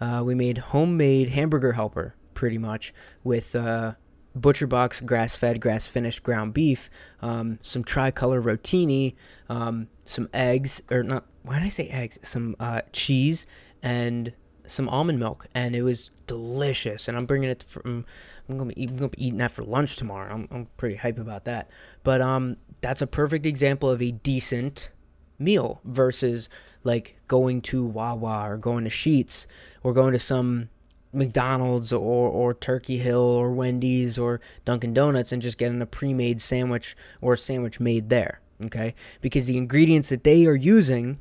Uh, 0.00 0.22
we 0.24 0.34
made 0.34 0.58
homemade 0.58 1.30
hamburger 1.30 1.72
helper, 1.72 2.14
pretty 2.34 2.58
much, 2.58 2.94
with 3.24 3.56
uh, 3.56 3.94
butcher 4.38 4.66
box 4.66 5.00
grass 5.00 5.36
fed, 5.36 5.60
grass 5.60 5.86
finished 5.86 6.22
ground 6.22 6.54
beef, 6.54 6.88
um, 7.20 7.58
some 7.62 7.84
tricolor 7.84 8.40
rotini, 8.40 9.14
um, 9.48 9.88
some 10.04 10.28
eggs, 10.32 10.82
or 10.90 11.02
not, 11.02 11.24
why 11.42 11.58
did 11.58 11.66
I 11.66 11.68
say 11.68 11.88
eggs? 11.88 12.18
Some 12.22 12.56
uh, 12.58 12.82
cheese 12.92 13.46
and 13.82 14.32
some 14.66 14.88
almond 14.88 15.18
milk, 15.18 15.46
and 15.54 15.74
it 15.74 15.82
was 15.82 16.10
delicious. 16.26 17.08
And 17.08 17.16
I'm 17.16 17.26
bringing 17.26 17.50
it 17.50 17.62
from, 17.62 18.04
I'm 18.48 18.72
eat, 18.76 18.96
gonna 18.96 19.08
be 19.08 19.26
eating 19.26 19.38
that 19.38 19.50
for 19.50 19.64
lunch 19.64 19.96
tomorrow. 19.96 20.32
I'm, 20.32 20.48
I'm 20.50 20.66
pretty 20.76 20.96
hype 20.96 21.18
about 21.18 21.44
that. 21.46 21.70
But 22.02 22.20
um, 22.20 22.56
that's 22.80 23.02
a 23.02 23.06
perfect 23.06 23.46
example 23.46 23.90
of 23.90 24.00
a 24.02 24.12
decent 24.12 24.90
meal 25.38 25.80
versus 25.84 26.48
like 26.84 27.16
going 27.28 27.60
to 27.62 27.84
Wawa 27.84 28.50
or 28.50 28.56
going 28.56 28.84
to 28.84 28.90
Sheetz 28.90 29.46
or 29.82 29.92
going 29.92 30.12
to 30.12 30.18
some 30.18 30.68
McDonald's 31.12 31.92
or, 31.92 32.28
or 32.28 32.54
Turkey 32.54 32.98
Hill 32.98 33.20
or 33.20 33.52
Wendy's 33.52 34.18
or 34.18 34.40
Dunkin' 34.64 34.94
Donuts 34.94 35.32
and 35.32 35.40
just 35.40 35.58
getting 35.58 35.80
a 35.80 35.86
pre 35.86 36.12
made 36.12 36.40
sandwich 36.40 36.96
or 37.20 37.34
a 37.34 37.36
sandwich 37.36 37.80
made 37.80 38.08
there. 38.08 38.40
Okay? 38.64 38.94
Because 39.20 39.46
the 39.46 39.56
ingredients 39.56 40.08
that 40.10 40.24
they 40.24 40.46
are 40.46 40.56
using 40.56 41.18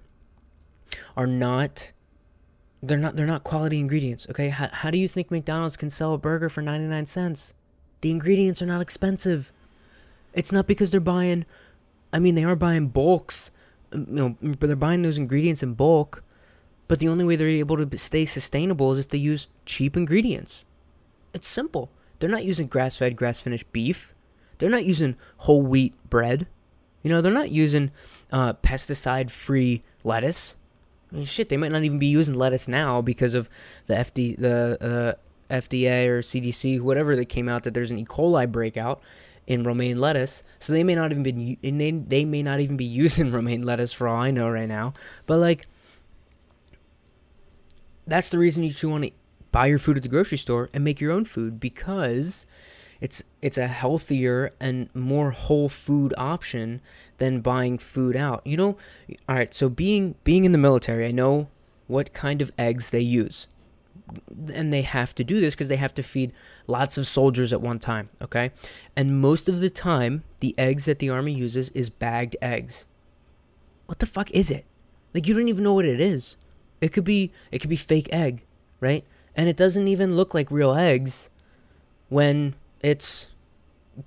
are 1.16 1.28
not 1.28 1.92
they're 2.82 2.98
not 2.98 3.16
they're 3.16 3.26
not 3.26 3.44
quality 3.44 3.80
ingredients 3.80 4.28
okay 4.30 4.50
how, 4.50 4.70
how 4.72 4.92
do 4.92 4.98
you 4.98 5.08
think 5.08 5.32
mcdonald's 5.32 5.78
can 5.78 5.90
sell 5.90 6.14
a 6.14 6.18
burger 6.18 6.48
for 6.48 6.62
99 6.62 7.06
cents 7.06 7.54
the 8.02 8.12
ingredients 8.12 8.62
are 8.62 8.68
not 8.68 8.82
expensive 8.82 9.52
it's 10.34 10.52
not 10.52 10.68
because 10.68 10.92
they're 10.92 11.00
buying 11.00 11.46
i 12.14 12.20
mean 12.20 12.36
they 12.36 12.44
are 12.44 12.56
buying 12.56 12.88
bulks 12.88 13.52
you 13.92 14.06
know 14.08 14.38
but 14.42 14.68
they're 14.68 14.76
buying 14.76 15.02
those 15.02 15.18
ingredients 15.18 15.64
in 15.64 15.74
bulk 15.74 16.24
but 16.88 17.00
the 17.00 17.08
only 17.08 17.26
way 17.26 17.36
they're 17.36 17.48
able 17.48 17.78
to 17.86 17.98
stay 17.98 18.26
sustainable 18.26 18.94
is 18.94 19.00
if 19.00 19.10
they 19.10 19.18
use 19.18 19.48
cheap 19.66 19.98
ingredients. 19.98 20.66
It's 21.34 21.48
simple. 21.48 21.92
They're 22.20 22.30
not 22.30 22.46
using 22.46 22.68
grass 22.68 22.98
fed, 22.98 23.16
grass 23.16 23.40
finished 23.40 23.72
beef. 23.72 24.14
They're 24.58 24.70
not 24.70 24.86
using 24.86 25.16
whole 25.38 25.62
wheat 25.62 25.94
bread. 26.10 26.48
You 27.04 27.12
know, 27.12 27.22
they're 27.22 27.32
not 27.32 27.52
using 27.52 27.92
uh, 28.32 28.54
pesticide 28.54 29.30
free 29.30 29.84
lettuce. 30.04 30.56
I 31.12 31.18
mean, 31.18 31.26
shit, 31.26 31.50
they 31.50 31.58
might 31.58 31.72
not 31.72 31.84
even 31.84 32.00
be 32.00 32.08
using 32.08 32.36
lettuce 32.36 32.68
now 32.68 33.02
because 33.02 33.34
of 33.34 33.50
the 33.86 33.94
FD, 33.94 34.38
the 34.38 35.18
uh, 35.50 35.54
FDA 35.54 36.08
or 36.08 36.20
CDC, 36.20 36.82
whatever 36.82 37.16
that 37.16 37.26
came 37.26 37.48
out 37.48 37.64
that 37.64 37.74
there's 37.74 37.92
an 37.92 38.00
E. 38.00 38.06
coli 38.06 38.52
breakout 38.52 39.02
in 39.46 39.64
romaine 39.64 40.00
lettuce. 40.00 40.44
So 40.60 40.74
they 40.74 40.84
may 40.84 40.96
not 40.96 41.12
even 41.12 41.24
be 41.24 41.58
they, 41.62 41.92
they 41.92 42.26
may 42.26 42.44
not 42.44 42.60
even 42.60 42.78
be 42.78 42.86
using 43.04 43.32
romaine 43.32 43.64
lettuce 43.64 43.94
for 43.94 44.08
all 44.08 44.22
I 44.22 44.32
know 44.32 44.50
right 44.50 44.68
now. 44.68 44.94
But 45.26 45.38
like 45.38 45.66
that's 48.08 48.30
the 48.30 48.40
reason 48.40 48.64
you 48.64 48.72
should 48.72 48.90
want 48.90 49.04
to 49.04 49.12
buy 49.52 49.68
your 49.68 49.80
food 49.80 49.98
at 49.98 50.04
the 50.04 50.10
grocery 50.10 50.38
store 50.38 50.70
and 50.74 50.84
make 50.84 51.00
your 51.00 51.12
own 51.12 51.26
food 51.26 51.60
because 51.60 52.46
it's 53.00 53.24
it's 53.42 53.58
a 53.58 53.68
healthier 53.68 54.52
and 54.60 54.94
more 54.96 55.32
whole 55.32 55.70
food 55.70 56.14
option 56.18 56.82
than 57.18 57.42
buying 57.42 57.78
food 57.78 58.16
out. 58.16 58.42
You 58.46 58.58
know, 58.58 58.78
all 59.28 59.36
right, 59.36 59.54
so 59.54 59.70
being 59.70 60.16
being 60.24 60.46
in 60.46 60.52
the 60.52 60.58
military, 60.58 61.06
I 61.06 61.12
know 61.12 61.50
what 61.88 62.14
kind 62.14 62.42
of 62.42 62.52
eggs 62.58 62.92
they 62.92 63.02
use. 63.02 63.48
And 64.54 64.72
they 64.72 64.84
have 64.84 65.14
to 65.16 65.24
do 65.24 65.42
this 65.42 65.54
because 65.54 65.68
they 65.68 65.76
have 65.76 65.94
to 65.96 66.04
feed 66.04 66.32
lots 66.66 66.98
of 66.98 67.06
soldiers 67.06 67.52
at 67.52 67.60
one 67.60 67.78
time, 67.78 68.10
okay? 68.22 68.52
And 68.96 69.20
most 69.20 69.50
of 69.50 69.60
the 69.60 69.70
time, 69.70 70.24
the 70.40 70.56
eggs 70.58 70.86
that 70.86 71.00
the 71.00 71.10
army 71.10 71.34
uses 71.34 71.70
is 71.72 71.90
bagged 71.90 72.38
eggs. 72.42 72.86
What 73.86 74.00
the 74.00 74.06
fuck 74.06 74.32
is 74.32 74.50
it? 74.50 74.66
Like 75.14 75.28
you 75.28 75.34
don't 75.34 75.50
even 75.50 75.64
know 75.64 75.74
what 75.74 75.86
it 75.86 76.00
is. 76.00 76.38
It 76.82 76.94
could 76.94 77.04
be 77.04 77.32
it 77.52 77.60
could 77.60 77.70
be 77.70 77.76
fake 77.76 78.08
egg, 78.12 78.46
right? 78.80 79.04
And 79.36 79.50
it 79.50 79.58
doesn't 79.58 79.88
even 79.88 80.16
look 80.16 80.34
like 80.34 80.50
real 80.52 80.74
eggs 80.74 81.30
when 82.10 82.56
it's 82.82 83.28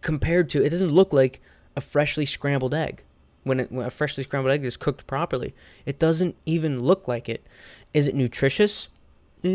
compared 0.00 0.48
to 0.50 0.64
it 0.64 0.70
doesn't 0.70 0.92
look 0.92 1.12
like 1.12 1.40
a 1.76 1.80
freshly 1.80 2.26
scrambled 2.26 2.74
egg. 2.74 3.02
When, 3.42 3.58
it, 3.58 3.72
when 3.72 3.86
a 3.86 3.90
freshly 3.90 4.22
scrambled 4.22 4.52
egg 4.52 4.64
is 4.64 4.76
cooked 4.76 5.06
properly 5.06 5.54
it 5.86 5.98
doesn't 5.98 6.36
even 6.44 6.82
look 6.82 7.08
like 7.08 7.28
it. 7.28 7.46
Is 7.94 8.06
it 8.06 8.14
nutritious? 8.14 8.88
Eh, 9.42 9.48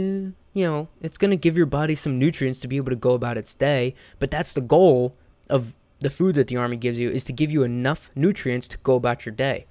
you 0.53 0.65
know 0.65 0.88
it's 1.01 1.17
going 1.17 1.31
to 1.31 1.38
give 1.38 1.55
your 1.55 1.67
body 1.67 1.93
some 1.93 2.17
nutrients 2.17 2.60
to 2.60 2.67
be 2.67 2.77
able 2.77 2.89
to 2.89 2.95
go 2.95 3.13
about 3.13 3.38
its 3.38 3.53
day 3.53 3.93
but 4.17 4.31
that's 4.31 4.53
the 4.53 4.62
goal 4.62 5.15
of 5.48 5.75
the 6.00 6.10
food 6.10 6.34
that 6.34 6.48
the 6.48 6.57
army 6.57 6.77
gives 6.77 7.00
you 7.00 7.10
is 7.10 7.24
to 7.24 7.34
give 7.34 7.51
you 7.51 7.62
enough 7.62 8.10
nutrients 8.15 8.67
to 8.69 8.79
go 8.79 8.95
about 8.95 9.25
your 9.27 9.36
day 9.36 9.67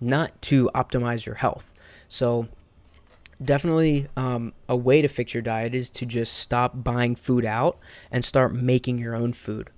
not 0.00 0.40
to 0.42 0.70
optimize 0.74 1.26
your 1.26 1.36
health. 1.36 1.72
So 2.08 2.48
definitely 3.42 4.08
um, 4.16 4.52
a 4.68 4.76
way 4.76 5.02
to 5.02 5.08
fix 5.08 5.34
your 5.34 5.42
diet 5.42 5.74
is 5.74 5.90
to 5.90 6.06
just 6.06 6.34
stop 6.34 6.82
buying 6.82 7.16
food 7.16 7.44
out 7.44 7.78
and 8.10 8.24
start 8.24 8.54
making 8.54 8.98
your 8.98 9.14
own 9.14 9.32
food. 9.32 9.70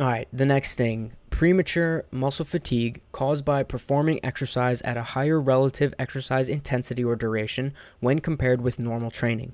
All 0.00 0.06
right, 0.06 0.28
the 0.32 0.46
next 0.46 0.74
thing 0.76 1.12
premature 1.30 2.04
muscle 2.10 2.44
fatigue 2.44 3.00
caused 3.10 3.44
by 3.44 3.62
performing 3.62 4.20
exercise 4.22 4.82
at 4.82 4.96
a 4.96 5.02
higher 5.02 5.40
relative 5.40 5.94
exercise 5.98 6.48
intensity 6.48 7.02
or 7.02 7.16
duration 7.16 7.72
when 8.00 8.20
compared 8.20 8.60
with 8.60 8.78
normal 8.78 9.10
training. 9.10 9.52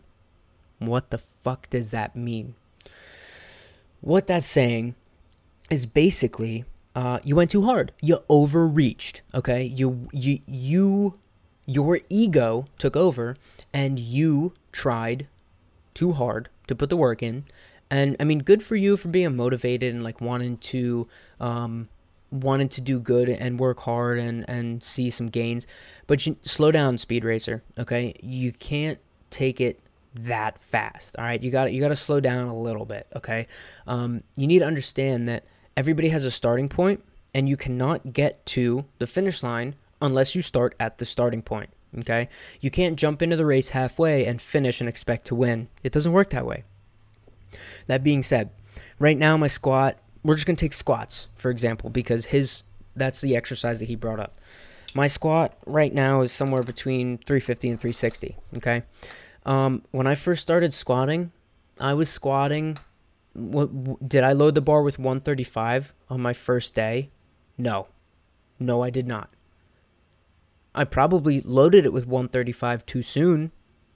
What 0.78 1.10
the 1.10 1.18
fuck 1.18 1.70
does 1.70 1.90
that 1.92 2.14
mean? 2.14 2.54
What 4.00 4.26
that's 4.26 4.46
saying 4.46 4.94
is 5.70 5.86
basically 5.86 6.64
uh, 6.94 7.20
you 7.22 7.36
went 7.36 7.50
too 7.50 7.64
hard. 7.64 7.92
You 8.00 8.18
overreached. 8.28 9.22
Okay, 9.34 9.62
you 9.62 10.08
you 10.12 10.40
you 10.46 11.18
your 11.68 12.00
ego 12.08 12.64
took 12.78 12.96
over 12.96 13.36
and 13.74 14.00
you 14.00 14.54
tried 14.72 15.28
too 15.92 16.12
hard 16.12 16.48
to 16.66 16.74
put 16.74 16.88
the 16.88 16.96
work 16.96 17.22
in. 17.22 17.44
And 17.90 18.16
I 18.18 18.24
mean, 18.24 18.38
good 18.38 18.62
for 18.62 18.74
you 18.74 18.96
for 18.96 19.08
being 19.08 19.36
motivated 19.36 19.94
and 19.94 20.02
like 20.02 20.20
wanting 20.20 20.56
to, 20.56 21.06
um, 21.38 21.88
wanting 22.30 22.68
to 22.70 22.80
do 22.80 22.98
good 23.00 23.28
and 23.28 23.58
work 23.58 23.80
hard 23.80 24.18
and 24.18 24.48
and 24.48 24.82
see 24.82 25.10
some 25.10 25.26
gains. 25.26 25.66
But 26.06 26.26
you, 26.26 26.36
slow 26.42 26.72
down, 26.72 26.96
speed 26.98 27.24
racer. 27.24 27.62
Okay, 27.78 28.14
you 28.22 28.52
can't 28.52 28.98
take 29.30 29.60
it 29.60 29.80
that 30.14 30.60
fast. 30.60 31.16
All 31.18 31.24
right, 31.24 31.42
you 31.42 31.50
got 31.50 31.72
you 31.72 31.80
got 31.80 31.88
to 31.88 31.96
slow 31.96 32.20
down 32.20 32.48
a 32.48 32.58
little 32.58 32.86
bit. 32.86 33.06
Okay, 33.14 33.46
um, 33.86 34.22
you 34.36 34.46
need 34.46 34.60
to 34.60 34.66
understand 34.66 35.28
that 35.28 35.44
everybody 35.76 36.08
has 36.08 36.24
a 36.24 36.30
starting 36.30 36.68
point, 36.68 37.02
and 37.34 37.48
you 37.48 37.56
cannot 37.56 38.12
get 38.12 38.44
to 38.46 38.86
the 38.98 39.06
finish 39.06 39.42
line 39.42 39.74
unless 40.00 40.34
you 40.34 40.42
start 40.42 40.74
at 40.78 40.98
the 40.98 41.04
starting 41.04 41.42
point. 41.42 41.70
Okay? 41.98 42.28
You 42.60 42.70
can't 42.70 42.98
jump 42.98 43.22
into 43.22 43.36
the 43.36 43.46
race 43.46 43.70
halfway 43.70 44.26
and 44.26 44.40
finish 44.40 44.80
and 44.80 44.88
expect 44.88 45.26
to 45.26 45.34
win. 45.34 45.68
It 45.82 45.92
doesn't 45.92 46.12
work 46.12 46.30
that 46.30 46.46
way. 46.46 46.64
That 47.86 48.04
being 48.04 48.22
said, 48.22 48.50
right 48.98 49.16
now 49.16 49.36
my 49.36 49.46
squat, 49.46 49.98
we're 50.22 50.34
just 50.34 50.46
going 50.46 50.56
to 50.56 50.64
take 50.64 50.74
squats 50.74 51.28
for 51.34 51.50
example 51.50 51.88
because 51.88 52.26
his 52.26 52.62
that's 52.94 53.20
the 53.20 53.36
exercise 53.36 53.78
that 53.80 53.86
he 53.86 53.94
brought 53.94 54.20
up. 54.20 54.38
My 54.94 55.06
squat 55.06 55.56
right 55.66 55.92
now 55.92 56.22
is 56.22 56.32
somewhere 56.32 56.62
between 56.62 57.18
350 57.18 57.70
and 57.70 57.80
360, 57.80 58.36
okay? 58.56 58.82
Um, 59.46 59.82
when 59.92 60.06
I 60.06 60.14
first 60.14 60.42
started 60.42 60.72
squatting, 60.72 61.30
I 61.78 61.94
was 61.94 62.08
squatting 62.08 62.78
what 63.38 64.08
did 64.08 64.24
I 64.24 64.32
load 64.32 64.54
the 64.54 64.60
bar 64.60 64.82
with 64.82 64.98
135 64.98 65.94
on 66.10 66.20
my 66.20 66.32
first 66.32 66.74
day? 66.74 67.10
No. 67.56 67.86
No, 68.58 68.82
I 68.82 68.90
did 68.90 69.06
not. 69.06 69.30
I 70.78 70.84
probably 70.84 71.40
loaded 71.40 71.84
it 71.84 71.92
with 71.92 72.06
135 72.06 72.86
too 72.86 73.02
soon. 73.02 73.50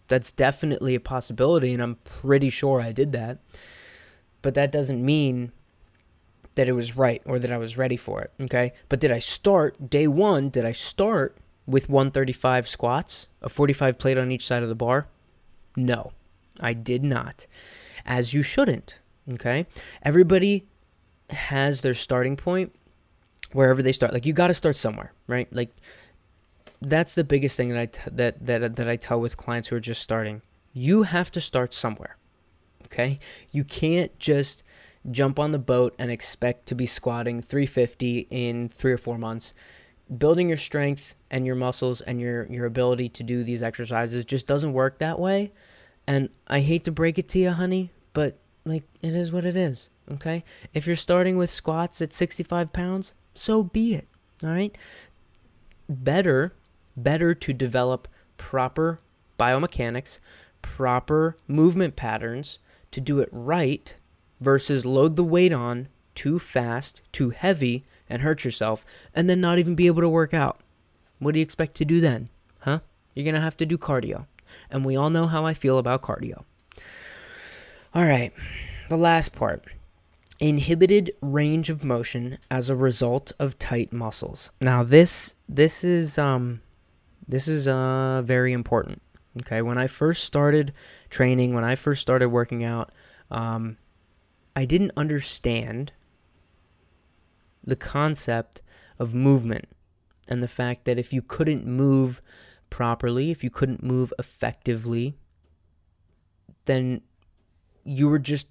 That's 0.09 0.33
definitely 0.33 0.97
a 0.97 1.01
possibility, 1.01 1.73
and 1.73 1.81
I'm 1.81 1.95
pretty 2.05 2.51
sure 2.51 2.81
I 2.81 2.91
did 2.91 3.13
that. 3.13 3.39
But 4.43 4.55
that 4.55 4.73
doesn't 4.73 5.01
mean 5.03 5.53
that 6.57 6.69
it 6.69 6.73
was 6.73 6.97
right 6.97 7.23
or 7.25 7.39
that 7.39 7.53
I 7.53 7.57
was 7.57 7.79
ready 7.79 7.97
for 7.97 8.21
it. 8.21 8.33
Okay. 8.41 8.73
But 8.89 8.99
did 8.99 9.13
I 9.13 9.21
start 9.21 9.91
day 9.91 10.09
one? 10.09 10.49
Did 10.51 10.65
I 10.65 10.73
start 10.73 11.37
with 11.67 11.89
135 11.89 12.67
squats, 12.67 13.29
a 13.41 13.49
45 13.49 13.97
plate 13.97 14.19
on 14.19 14.33
each 14.33 14.45
side 14.45 14.65
of 14.65 14.69
the 14.69 14.75
bar? 14.75 15.07
No, 15.77 16.13
I 16.61 16.73
did 16.73 17.05
not. 17.05 17.47
As 18.05 18.35
you 18.35 18.43
shouldn't. 18.43 18.99
Okay. 19.35 19.67
Everybody 20.03 20.67
has 21.31 21.83
their 21.83 21.95
starting 21.95 22.37
point 22.37 22.75
wherever 23.53 23.83
they 23.83 23.93
start. 23.93 24.13
Like 24.13 24.27
you 24.27 24.33
got 24.33 24.49
to 24.49 24.55
start 24.55 24.75
somewhere, 24.75 25.13
right? 25.29 25.47
Like 25.53 25.71
that's 26.83 27.15
the 27.15 27.25
biggest 27.25 27.57
thing 27.57 27.69
that 27.71 27.79
I 27.79 27.87
t- 27.87 28.01
that 28.11 28.45
that 28.47 28.77
that 28.77 28.89
I 28.89 28.97
tell 28.97 29.21
with 29.21 29.37
clients 29.37 29.69
who 29.69 29.77
are 29.77 29.81
just 29.81 30.03
starting. 30.03 30.43
You 30.73 31.05
have 31.05 31.31
to 31.33 31.41
start 31.41 31.75
somewhere. 31.75 32.17
Okay? 32.87 33.19
You 33.51 33.65
can't 33.65 34.17
just 34.19 34.63
jump 35.11 35.39
on 35.39 35.53
the 35.53 35.59
boat 35.59 35.95
and 35.99 36.11
expect 36.11 36.67
to 36.67 36.75
be 36.75 36.87
squatting 36.87 37.41
350 37.41 38.29
in 38.31 38.69
3 38.69 38.93
or 38.93 38.97
4 38.97 39.19
months. 39.19 39.53
Building 40.17 40.49
your 40.49 40.59
strength 40.59 41.15
and 41.31 41.47
your 41.47 41.57
muscles 41.57 42.01
and 42.03 42.21
your 42.21 42.47
your 42.47 42.67
ability 42.67 43.09
to 43.11 43.23
do 43.23 43.45
these 43.45 43.63
exercises 43.63 44.25
just 44.25 44.47
doesn't 44.47 44.73
work 44.73 44.99
that 44.99 45.19
way. 45.19 45.53
And 46.07 46.29
I 46.49 46.61
hate 46.61 46.85
to 46.85 46.93
break 46.93 47.19
it 47.19 47.29
to 47.31 47.39
you, 47.39 47.53
honey, 47.53 47.93
but 48.13 48.39
like 48.65 48.85
it 49.01 49.15
is 49.15 49.33
what 49.33 49.45
it 49.45 49.57
is. 49.57 49.89
Okay? 50.11 50.45
If 50.75 50.87
you're 50.87 50.97
starting 50.97 51.37
with 51.39 51.49
squats 51.49 52.03
at 52.03 52.13
65 52.13 52.73
pounds, 52.73 53.15
so 53.35 53.63
be 53.63 53.95
it. 53.95 54.09
All 54.43 54.51
right? 54.51 54.77
Better 55.89 56.53
better 56.97 57.35
to 57.35 57.53
develop 57.53 58.09
proper 58.37 59.01
biomechanics, 59.39 60.19
proper 60.61 61.37
movement 61.47 61.97
patterns 61.97 62.59
to 62.91 63.01
do 63.01 63.21
it 63.21 63.29
right 63.33 63.97
versus 64.41 64.85
load 64.85 65.17
the 65.17 65.25
weight 65.25 65.53
on 65.53 65.89
too 66.15 66.39
fast, 66.39 67.03
too 67.13 67.31
heavy, 67.31 67.85
and 68.09 68.23
hurt 68.23 68.45
yourself, 68.45 68.85
and 69.15 69.29
then 69.31 69.41
not 69.41 69.59
even 69.59 69.75
be 69.75 69.87
able 69.87 70.03
to 70.03 70.09
work 70.09 70.35
out. 70.35 70.61
What 71.19 71.33
do 71.33 71.39
you 71.39 71.43
expect 71.43 71.77
to 71.77 71.85
do 71.85 72.01
then? 72.01 72.29
Huh? 72.61 72.81
You're 73.15 73.25
going 73.25 73.35
to 73.35 73.41
have 73.41 73.57
to 73.59 73.67
do 73.67 73.79
cardio. 73.79 74.27
And 74.71 74.85
we 74.85 74.97
all 74.97 75.09
know 75.09 75.27
how 75.27 75.47
I 75.47 75.55
feel 75.55 75.79
about 75.79 76.03
cardio. 76.03 76.45
All 77.95 78.05
right, 78.05 78.33
the 78.89 78.97
last 78.97 79.35
part 79.35 79.65
inhibited 80.41 81.13
range 81.23 81.71
of 81.71 81.85
motion 81.85 82.37
as 82.51 82.69
a 82.69 82.75
result 82.75 83.31
of 83.39 83.59
tight 83.61 83.93
muscles. 83.93 84.51
Now 84.61 84.83
this 84.83 85.37
this 85.49 85.85
is 85.85 86.19
um 86.19 86.63
this 87.33 87.49
is 87.49 87.67
uh, 87.67 88.21
very 88.23 88.53
important. 88.53 89.01
Okay, 89.41 89.63
when 89.63 89.79
I 89.79 89.87
first 89.87 90.25
started 90.25 90.75
training, 91.09 91.55
when 91.55 91.65
I 91.65 91.77
first 91.77 92.03
started 92.03 92.29
working 92.29 92.63
out, 92.63 92.93
um, 93.31 93.79
I 94.55 94.67
didn't 94.67 94.93
understand 94.99 95.95
the 97.65 97.75
concept 97.75 98.61
of 98.99 99.15
movement 99.15 99.65
and 100.29 100.43
the 100.43 100.49
fact 100.49 100.85
that 100.85 100.99
if 100.99 101.11
you 101.11 101.23
couldn't 101.23 101.67
move 101.67 102.21
properly, 102.69 103.31
if 103.31 103.43
you 103.43 103.49
couldn't 103.49 103.83
move 103.83 104.13
effectively, 104.19 105.17
then 106.67 107.01
you 107.83 108.11
were 108.11 108.19
just 108.19 108.47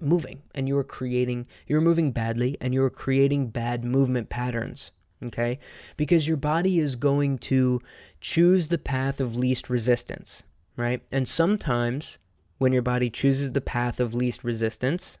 moving 0.00 0.42
and 0.54 0.68
you 0.68 0.76
were 0.76 0.84
creating, 0.84 1.48
you 1.66 1.74
were 1.74 1.82
moving 1.82 2.12
badly 2.12 2.56
and 2.60 2.72
you 2.72 2.80
were 2.80 2.90
creating 2.90 3.48
bad 3.48 3.84
movement 3.84 4.28
patterns 4.30 4.92
okay? 5.26 5.58
Because 5.96 6.26
your 6.26 6.36
body 6.36 6.78
is 6.78 6.96
going 6.96 7.38
to 7.38 7.80
choose 8.20 8.68
the 8.68 8.78
path 8.78 9.20
of 9.20 9.36
least 9.36 9.70
resistance, 9.70 10.44
right? 10.76 11.02
And 11.12 11.26
sometimes 11.28 12.18
when 12.58 12.72
your 12.72 12.82
body 12.82 13.10
chooses 13.10 13.52
the 13.52 13.60
path 13.60 14.00
of 14.00 14.14
least 14.14 14.44
resistance, 14.44 15.18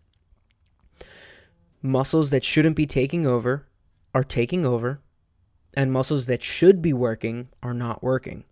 muscles 1.82 2.30
that 2.30 2.44
shouldn't 2.44 2.76
be 2.76 2.86
taking 2.86 3.26
over 3.26 3.66
are 4.14 4.24
taking 4.24 4.66
over, 4.66 5.00
and 5.74 5.92
muscles 5.92 6.26
that 6.26 6.42
should 6.42 6.82
be 6.82 6.92
working 6.92 7.48
are 7.62 7.74
not 7.74 8.02
working. 8.02 8.44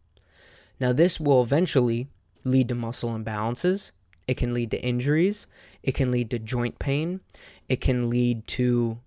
Now, 0.80 0.92
this 0.92 1.18
will 1.18 1.42
eventually 1.42 2.08
lead 2.44 2.68
to 2.68 2.74
muscle 2.74 3.11
imbalances. 3.11 3.90
It 4.28 4.37
can 4.37 4.54
lead 4.54 4.70
to 4.70 4.82
injuries. 4.82 5.46
It 5.82 5.94
can 5.94 6.11
lead 6.12 6.30
to 6.30 6.38
joint 6.38 6.78
pain. 6.78 7.20
It 7.68 7.80
can 7.80 8.08
lead 8.08 8.46
to 8.48 9.00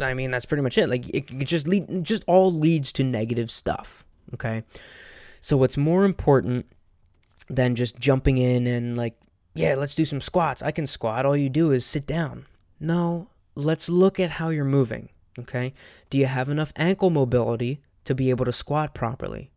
I 0.00 0.14
mean, 0.14 0.30
that's 0.30 0.46
pretty 0.46 0.62
much 0.62 0.78
it. 0.78 0.88
Like 0.88 1.08
it, 1.08 1.30
it 1.30 1.44
just 1.44 1.66
lead, 1.66 2.04
just 2.04 2.24
all 2.26 2.52
leads 2.52 2.92
to 2.94 3.04
negative 3.04 3.50
stuff. 3.50 4.04
Okay, 4.34 4.64
so 5.40 5.56
what's 5.56 5.76
more 5.76 6.04
important 6.04 6.66
than 7.48 7.76
just 7.76 7.98
jumping 7.98 8.38
in 8.38 8.66
and 8.66 8.96
like 8.96 9.14
yeah, 9.56 9.74
let's 9.74 9.94
do 9.94 10.04
some 10.04 10.20
squats. 10.20 10.62
I 10.62 10.70
can 10.70 10.86
squat. 10.86 11.24
All 11.24 11.36
you 11.36 11.48
do 11.48 11.70
is 11.70 11.86
sit 11.86 12.06
down. 12.06 12.44
No, 12.78 13.30
let's 13.54 13.88
look 13.88 14.20
at 14.20 14.32
how 14.32 14.50
you're 14.50 14.66
moving. 14.66 15.08
Okay. 15.38 15.72
Do 16.10 16.18
you 16.18 16.26
have 16.26 16.50
enough 16.50 16.72
ankle 16.76 17.10
mobility 17.10 17.80
to 18.04 18.14
be 18.14 18.30
able 18.30 18.44
to 18.44 18.52
squat 18.52 18.94
properly? 18.94 19.50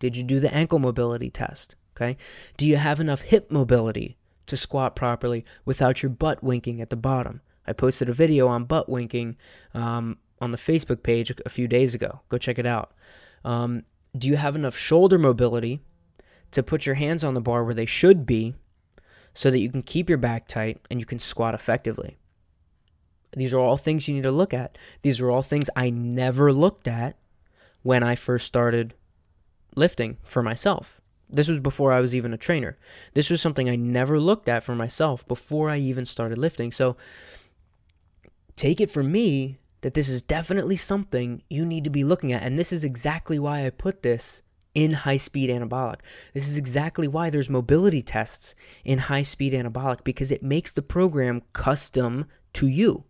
Did 0.00 0.16
you 0.16 0.24
do 0.24 0.40
the 0.40 0.52
ankle 0.52 0.80
mobility 0.80 1.30
test? 1.30 1.76
Okay. 1.96 2.16
Do 2.56 2.66
you 2.66 2.76
have 2.76 2.98
enough 2.98 3.22
hip 3.22 3.50
mobility 3.50 4.16
to 4.46 4.56
squat 4.56 4.96
properly 4.96 5.44
without 5.64 6.02
your 6.02 6.10
butt 6.10 6.42
winking 6.42 6.80
at 6.80 6.90
the 6.90 6.96
bottom? 6.96 7.40
I 7.66 7.72
posted 7.72 8.08
a 8.08 8.12
video 8.12 8.48
on 8.48 8.64
butt 8.64 8.88
winking 8.88 9.36
um, 9.72 10.18
on 10.40 10.50
the 10.50 10.58
Facebook 10.58 11.02
page 11.02 11.32
a 11.44 11.48
few 11.48 11.66
days 11.68 11.94
ago. 11.94 12.20
Go 12.28 12.38
check 12.38 12.58
it 12.58 12.66
out. 12.66 12.92
Um, 13.44 13.82
do 14.16 14.28
you 14.28 14.36
have 14.36 14.56
enough 14.56 14.76
shoulder 14.76 15.18
mobility 15.18 15.80
to 16.54 16.62
put 16.62 16.86
your 16.86 16.94
hands 16.94 17.24
on 17.24 17.34
the 17.34 17.40
bar 17.40 17.64
where 17.64 17.74
they 17.74 17.86
should 17.86 18.24
be 18.24 18.54
so 19.34 19.50
that 19.50 19.58
you 19.58 19.68
can 19.68 19.82
keep 19.82 20.08
your 20.08 20.18
back 20.18 20.46
tight 20.46 20.80
and 20.90 21.00
you 21.00 21.06
can 21.06 21.18
squat 21.18 21.54
effectively. 21.54 22.16
These 23.36 23.52
are 23.52 23.58
all 23.58 23.76
things 23.76 24.08
you 24.08 24.14
need 24.14 24.22
to 24.22 24.30
look 24.30 24.54
at. 24.54 24.78
These 25.02 25.20
are 25.20 25.30
all 25.30 25.42
things 25.42 25.68
I 25.74 25.90
never 25.90 26.52
looked 26.52 26.86
at 26.86 27.18
when 27.82 28.04
I 28.04 28.14
first 28.14 28.46
started 28.46 28.94
lifting 29.74 30.18
for 30.22 30.42
myself. 30.42 31.00
This 31.28 31.48
was 31.48 31.58
before 31.58 31.92
I 31.92 32.00
was 32.00 32.14
even 32.14 32.32
a 32.32 32.38
trainer. 32.38 32.78
This 33.14 33.28
was 33.28 33.42
something 33.42 33.68
I 33.68 33.74
never 33.74 34.20
looked 34.20 34.48
at 34.48 34.62
for 34.62 34.76
myself 34.76 35.26
before 35.26 35.68
I 35.68 35.78
even 35.78 36.04
started 36.04 36.38
lifting. 36.38 36.70
So 36.70 36.96
take 38.56 38.80
it 38.80 38.90
from 38.90 39.10
me 39.10 39.58
that 39.80 39.94
this 39.94 40.08
is 40.08 40.22
definitely 40.22 40.76
something 40.76 41.42
you 41.50 41.66
need 41.66 41.84
to 41.84 41.90
be 41.90 42.04
looking 42.04 42.32
at. 42.32 42.42
And 42.42 42.58
this 42.58 42.72
is 42.72 42.84
exactly 42.84 43.38
why 43.38 43.66
I 43.66 43.70
put 43.70 44.02
this 44.02 44.42
in 44.74 44.92
high 44.92 45.18
speed 45.18 45.50
anabolic. 45.50 46.00
This 46.32 46.48
is 46.48 46.56
exactly 46.56 47.06
why 47.06 47.30
there's 47.30 47.50
mobility 47.50 48.02
tests 48.02 48.54
in 48.84 48.98
high 48.98 49.22
speed 49.22 49.52
anabolic 49.52 50.02
because 50.02 50.32
it 50.32 50.42
makes 50.42 50.72
the 50.72 50.82
program 50.82 51.42
custom 51.52 52.26
to 52.54 52.66
you. 52.66 53.04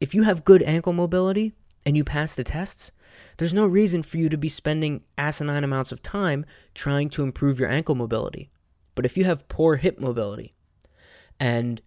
If 0.00 0.14
you 0.14 0.24
have 0.24 0.44
good 0.44 0.62
ankle 0.62 0.92
mobility 0.92 1.52
and 1.86 1.96
you 1.96 2.04
pass 2.04 2.34
the 2.34 2.44
tests, 2.44 2.92
there's 3.36 3.54
no 3.54 3.66
reason 3.66 4.02
for 4.02 4.18
you 4.18 4.28
to 4.28 4.38
be 4.38 4.48
spending 4.48 5.04
asinine 5.18 5.64
amounts 5.64 5.92
of 5.92 6.02
time 6.02 6.44
trying 6.74 7.08
to 7.10 7.22
improve 7.22 7.58
your 7.58 7.70
ankle 7.70 7.94
mobility. 7.94 8.50
But 8.94 9.04
if 9.06 9.16
you 9.16 9.24
have 9.24 9.48
poor 9.48 9.76
hip 9.76 9.98
mobility, 9.98 10.54
and 11.40 11.80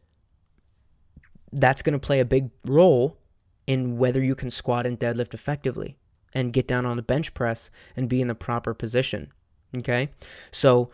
that's 1.55 1.81
going 1.81 1.93
to 1.93 1.99
play 1.99 2.19
a 2.19 2.25
big 2.25 2.49
role 2.65 3.17
in 3.65 3.97
whether 3.97 4.21
you 4.21 4.35
can 4.35 4.51
squat 4.51 4.85
and 4.85 4.99
deadlift 4.99 5.33
effectively 5.33 5.97
and 6.33 6.53
get 6.53 6.67
down 6.67 6.85
on 6.85 6.97
the 6.97 7.03
bench 7.03 7.33
press 7.33 7.71
and 7.95 8.09
be 8.09 8.21
in 8.21 8.27
the 8.27 8.35
proper 8.35 8.73
position. 8.73 9.31
Okay? 9.77 10.09
So 10.51 10.91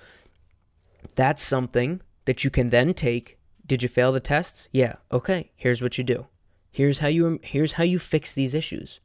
that's 1.16 1.44
something 1.44 2.02
that 2.26 2.44
you 2.44 2.50
can 2.50 2.70
then 2.70 2.94
take. 2.94 3.40
Did 3.66 3.84
you 3.84 3.90
fail 3.90 4.12
the 4.12 4.20
tests? 4.20 4.70
Yeah. 4.72 4.96
Okay. 5.12 5.52
Here's 5.56 5.82
what 5.82 5.98
you 5.98 6.04
do. 6.04 6.28
Here's 6.72 7.00
how 7.00 7.08
you 7.08 7.40
here's 7.44 7.74
how 7.74 7.84
you 7.84 8.00
fix 8.00 8.34
these 8.34 8.54
issues. 8.54 9.02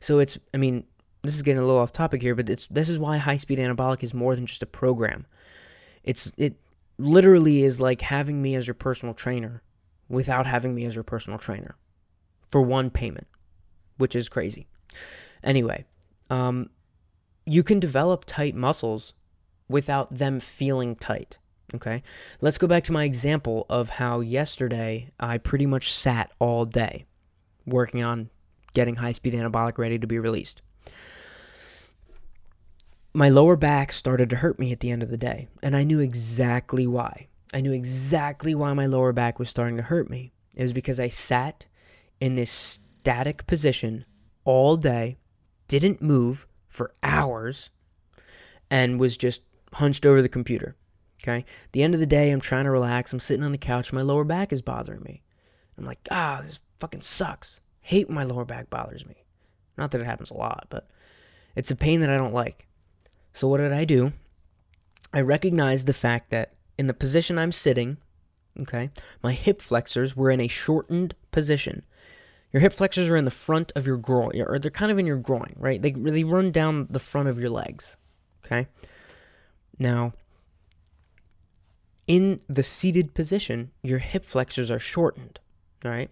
So 0.00 0.18
it's 0.18 0.38
I 0.52 0.58
mean, 0.58 0.84
this 1.22 1.34
is 1.34 1.42
getting 1.42 1.62
a 1.62 1.64
little 1.64 1.80
off 1.80 1.92
topic 1.92 2.20
here, 2.20 2.34
but 2.34 2.50
it's 2.50 2.66
this 2.66 2.88
is 2.88 2.98
why 2.98 3.16
high 3.16 3.36
speed 3.36 3.58
anabolic 3.58 4.02
is 4.02 4.12
more 4.12 4.34
than 4.34 4.46
just 4.46 4.62
a 4.62 4.66
program. 4.66 5.26
It's 6.04 6.30
it 6.36 6.56
literally 6.98 7.62
is 7.62 7.80
like 7.80 8.02
having 8.02 8.42
me 8.42 8.54
as 8.54 8.66
your 8.66 8.74
personal 8.74 9.14
trainer 9.14 9.62
without 10.08 10.46
having 10.46 10.74
me 10.74 10.84
as 10.84 10.94
your 10.94 11.04
personal 11.04 11.38
trainer 11.38 11.76
for 12.48 12.62
one 12.62 12.90
payment, 12.90 13.26
which 13.98 14.16
is 14.16 14.28
crazy. 14.28 14.66
Anyway, 15.42 15.84
um, 16.30 16.70
you 17.44 17.62
can 17.62 17.78
develop 17.78 18.24
tight 18.24 18.54
muscles 18.54 19.12
without 19.68 20.14
them 20.14 20.40
feeling 20.40 20.96
tight. 20.96 21.38
Okay, 21.74 22.02
let's 22.40 22.56
go 22.56 22.66
back 22.66 22.84
to 22.84 22.92
my 22.92 23.04
example 23.04 23.66
of 23.68 23.90
how 23.90 24.20
yesterday 24.20 25.10
I 25.20 25.36
pretty 25.36 25.66
much 25.66 25.92
sat 25.92 26.32
all 26.38 26.64
day 26.64 27.04
working 27.66 28.02
on 28.02 28.30
getting 28.72 28.96
high 28.96 29.12
speed 29.12 29.34
anabolic 29.34 29.76
ready 29.76 29.98
to 29.98 30.06
be 30.06 30.18
released. 30.18 30.62
My 33.12 33.28
lower 33.28 33.56
back 33.56 33.92
started 33.92 34.30
to 34.30 34.36
hurt 34.36 34.58
me 34.58 34.72
at 34.72 34.80
the 34.80 34.90
end 34.90 35.02
of 35.02 35.10
the 35.10 35.16
day, 35.16 35.48
and 35.62 35.76
I 35.76 35.84
knew 35.84 35.98
exactly 36.00 36.86
why. 36.86 37.28
I 37.52 37.60
knew 37.60 37.72
exactly 37.72 38.54
why 38.54 38.72
my 38.74 38.86
lower 38.86 39.12
back 39.12 39.38
was 39.38 39.48
starting 39.48 39.76
to 39.76 39.82
hurt 39.82 40.10
me. 40.10 40.32
It 40.54 40.62
was 40.62 40.72
because 40.72 41.00
I 41.00 41.08
sat 41.08 41.66
in 42.20 42.34
this 42.34 42.50
static 42.50 43.46
position 43.46 44.04
all 44.44 44.76
day 44.76 45.16
didn't 45.68 46.02
move 46.02 46.46
for 46.68 46.94
hours 47.02 47.70
and 48.70 48.98
was 48.98 49.16
just 49.16 49.42
hunched 49.74 50.04
over 50.04 50.20
the 50.20 50.28
computer. 50.28 50.74
Okay. 51.22 51.44
the 51.72 51.82
end 51.82 51.94
of 51.94 52.00
the 52.00 52.06
day, 52.06 52.30
I'm 52.30 52.40
trying 52.40 52.64
to 52.64 52.70
relax. 52.70 53.12
I'm 53.12 53.20
sitting 53.20 53.44
on 53.44 53.52
the 53.52 53.58
couch. 53.58 53.92
My 53.92 54.02
lower 54.02 54.24
back 54.24 54.52
is 54.52 54.62
bothering 54.62 55.02
me. 55.02 55.22
I'm 55.76 55.84
like, 55.84 55.98
ah, 56.10 56.40
this 56.44 56.60
fucking 56.78 57.02
sucks. 57.02 57.60
Hate 57.80 58.06
when 58.06 58.14
my 58.14 58.24
lower 58.24 58.44
back 58.44 58.70
bothers 58.70 59.04
me. 59.04 59.24
Not 59.76 59.90
that 59.90 60.00
it 60.00 60.06
happens 60.06 60.30
a 60.30 60.36
lot, 60.36 60.66
but 60.70 60.88
it's 61.56 61.70
a 61.70 61.76
pain 61.76 62.00
that 62.00 62.10
I 62.10 62.16
don't 62.16 62.32
like. 62.32 62.66
So 63.32 63.48
what 63.48 63.58
did 63.58 63.72
I 63.72 63.84
do? 63.84 64.12
I 65.12 65.20
recognized 65.20 65.86
the 65.86 65.92
fact 65.92 66.30
that 66.30 66.52
in 66.78 66.86
the 66.86 66.94
position 66.94 67.38
I'm 67.38 67.52
sitting, 67.52 67.98
okay, 68.60 68.90
my 69.22 69.32
hip 69.32 69.60
flexors 69.60 70.16
were 70.16 70.30
in 70.30 70.40
a 70.40 70.48
shortened 70.48 71.14
position. 71.30 71.84
Your 72.52 72.60
hip 72.62 72.72
flexors 72.72 73.08
are 73.08 73.16
in 73.16 73.24
the 73.26 73.30
front 73.30 73.72
of 73.76 73.86
your 73.86 73.98
groin, 73.98 74.40
or 74.40 74.58
they're 74.58 74.70
kind 74.70 74.90
of 74.90 74.98
in 74.98 75.06
your 75.06 75.18
groin, 75.18 75.54
right? 75.56 75.82
They, 75.82 75.90
they 75.90 76.24
run 76.24 76.50
down 76.50 76.86
the 76.88 76.98
front 76.98 77.28
of 77.28 77.38
your 77.38 77.50
legs, 77.50 77.98
okay? 78.46 78.68
Now, 79.78 80.14
in 82.06 82.40
the 82.48 82.62
seated 82.62 83.12
position, 83.12 83.70
your 83.82 83.98
hip 83.98 84.24
flexors 84.24 84.70
are 84.70 84.78
shortened, 84.78 85.40
all 85.84 85.90
right? 85.90 86.10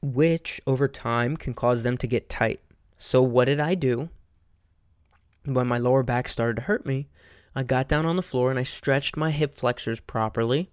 Which 0.00 0.62
over 0.66 0.88
time 0.88 1.36
can 1.36 1.52
cause 1.52 1.82
them 1.82 1.98
to 1.98 2.06
get 2.06 2.30
tight. 2.30 2.60
So, 2.96 3.20
what 3.20 3.44
did 3.44 3.60
I 3.60 3.74
do? 3.74 4.08
When 5.44 5.66
my 5.66 5.78
lower 5.78 6.02
back 6.02 6.28
started 6.28 6.56
to 6.56 6.62
hurt 6.62 6.86
me, 6.86 7.08
I 7.54 7.62
got 7.62 7.88
down 7.88 8.06
on 8.06 8.16
the 8.16 8.22
floor 8.22 8.50
and 8.50 8.58
I 8.58 8.62
stretched 8.62 9.16
my 9.16 9.30
hip 9.30 9.54
flexors 9.54 10.00
properly, 10.00 10.70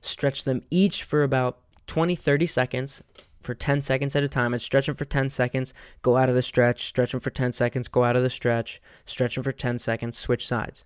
stretched 0.00 0.44
them 0.44 0.62
each 0.70 1.02
for 1.02 1.22
about 1.22 1.58
20, 1.86 2.14
30 2.14 2.46
seconds, 2.46 3.02
for 3.40 3.54
10 3.54 3.80
seconds 3.80 4.16
at 4.16 4.22
a 4.22 4.28
time. 4.28 4.54
I'd 4.54 4.60
stretch 4.60 4.86
them 4.86 4.94
for 4.94 5.04
10 5.04 5.28
seconds, 5.28 5.72
go 6.02 6.16
out 6.16 6.28
of 6.28 6.34
the 6.34 6.42
stretch, 6.42 6.84
stretch 6.84 7.12
them 7.12 7.20
for 7.20 7.30
10 7.30 7.52
seconds, 7.52 7.88
go 7.88 8.04
out 8.04 8.16
of 8.16 8.22
the 8.22 8.30
stretch, 8.30 8.80
stretch 9.04 9.34
them 9.34 9.44
for 9.44 9.52
10 9.52 9.78
seconds, 9.78 10.18
switch 10.18 10.46
sides. 10.46 10.84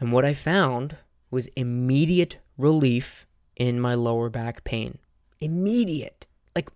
And 0.00 0.12
what 0.12 0.24
I 0.24 0.34
found 0.34 0.96
was 1.30 1.46
immediate 1.56 2.38
relief 2.58 3.26
in 3.56 3.80
my 3.80 3.94
lower 3.94 4.28
back 4.28 4.64
pain. 4.64 4.98
Immediate. 5.40 6.26
Like 6.54 6.70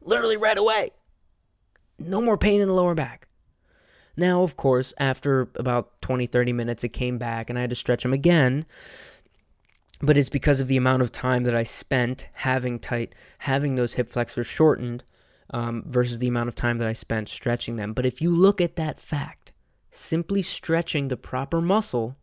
literally 0.00 0.36
right 0.36 0.58
away. 0.58 0.90
No 1.98 2.20
more 2.20 2.38
pain 2.38 2.60
in 2.60 2.68
the 2.68 2.74
lower 2.74 2.94
back. 2.94 3.28
Now, 4.16 4.42
of 4.42 4.56
course, 4.56 4.92
after 4.98 5.48
about 5.56 6.00
20, 6.02 6.26
30 6.26 6.52
minutes, 6.52 6.84
it 6.84 6.90
came 6.90 7.18
back 7.18 7.48
and 7.48 7.58
I 7.58 7.62
had 7.62 7.70
to 7.70 7.76
stretch 7.76 8.02
them 8.02 8.12
again 8.12 8.66
but 10.02 10.16
it's 10.16 10.28
because 10.28 10.60
of 10.60 10.66
the 10.66 10.76
amount 10.76 11.00
of 11.00 11.12
time 11.12 11.44
that 11.44 11.54
I 11.54 11.62
spent 11.62 12.26
having 12.32 12.80
tight, 12.80 13.14
having 13.38 13.76
those 13.76 13.94
hip 13.94 14.10
flexors 14.10 14.48
shortened 14.48 15.04
um, 15.50 15.84
versus 15.86 16.18
the 16.18 16.26
amount 16.26 16.48
of 16.48 16.56
time 16.56 16.78
that 16.78 16.88
I 16.88 16.92
spent 16.92 17.28
stretching 17.28 17.76
them. 17.76 17.92
But 17.92 18.04
if 18.04 18.20
you 18.20 18.34
look 18.34 18.60
at 18.60 18.76
that 18.76 18.98
fact, 18.98 19.52
simply 19.90 20.42
stretching 20.42 21.06
the 21.06 21.16
proper 21.16 21.60
muscle 21.60 22.16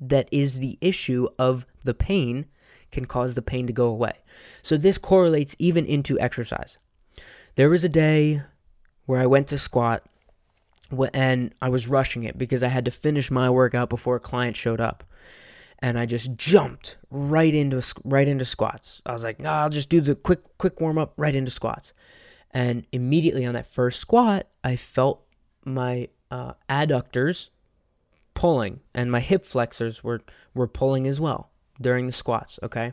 that 0.00 0.28
is 0.32 0.58
the 0.58 0.78
issue 0.80 1.28
of 1.38 1.64
the 1.84 1.94
pain 1.94 2.46
can 2.90 3.04
cause 3.04 3.34
the 3.34 3.42
pain 3.42 3.66
to 3.68 3.72
go 3.72 3.86
away. 3.86 4.18
So 4.62 4.76
this 4.76 4.98
correlates 4.98 5.54
even 5.58 5.84
into 5.84 6.18
exercise. 6.18 6.76
There 7.54 7.70
was 7.70 7.84
a 7.84 7.88
day 7.88 8.42
where 9.06 9.20
I 9.20 9.26
went 9.26 9.46
to 9.48 9.58
squat 9.58 10.04
and 11.12 11.54
I 11.60 11.68
was 11.68 11.86
rushing 11.86 12.22
it 12.22 12.38
because 12.38 12.62
I 12.62 12.68
had 12.68 12.84
to 12.86 12.90
finish 12.90 13.30
my 13.30 13.50
workout 13.50 13.90
before 13.90 14.16
a 14.16 14.20
client 14.20 14.56
showed 14.56 14.80
up 14.80 15.04
and 15.80 15.98
I 15.98 16.06
just 16.06 16.34
jumped 16.34 16.96
right 17.10 17.54
into 17.54 17.82
right 18.04 18.26
into 18.26 18.44
squats. 18.44 19.00
I 19.06 19.12
was 19.12 19.22
like, 19.22 19.40
"No, 19.40 19.50
I'll 19.50 19.70
just 19.70 19.88
do 19.88 20.00
the 20.00 20.14
quick 20.14 20.40
quick 20.58 20.80
warm 20.80 20.98
up 20.98 21.12
right 21.16 21.34
into 21.34 21.50
squats." 21.50 21.92
And 22.50 22.86
immediately 22.92 23.44
on 23.44 23.54
that 23.54 23.66
first 23.66 24.00
squat, 24.00 24.48
I 24.64 24.76
felt 24.76 25.24
my 25.64 26.08
uh, 26.30 26.54
adductors 26.68 27.50
pulling, 28.34 28.80
and 28.94 29.10
my 29.12 29.20
hip 29.20 29.44
flexors 29.44 30.02
were 30.02 30.20
were 30.54 30.68
pulling 30.68 31.06
as 31.06 31.20
well 31.20 31.50
during 31.80 32.06
the 32.06 32.12
squats. 32.12 32.58
Okay, 32.62 32.92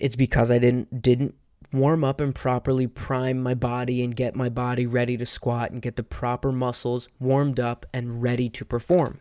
it's 0.00 0.16
because 0.16 0.50
I 0.50 0.58
didn't 0.58 1.02
didn't 1.02 1.34
warm 1.72 2.04
up 2.04 2.20
and 2.20 2.34
properly 2.34 2.86
prime 2.86 3.42
my 3.42 3.54
body 3.54 4.02
and 4.02 4.14
get 4.14 4.36
my 4.36 4.48
body 4.48 4.86
ready 4.86 5.16
to 5.16 5.26
squat 5.26 5.70
and 5.70 5.82
get 5.82 5.96
the 5.96 6.02
proper 6.02 6.52
muscles 6.52 7.08
warmed 7.18 7.58
up 7.58 7.86
and 7.92 8.22
ready 8.22 8.48
to 8.48 8.64
perform 8.64 9.20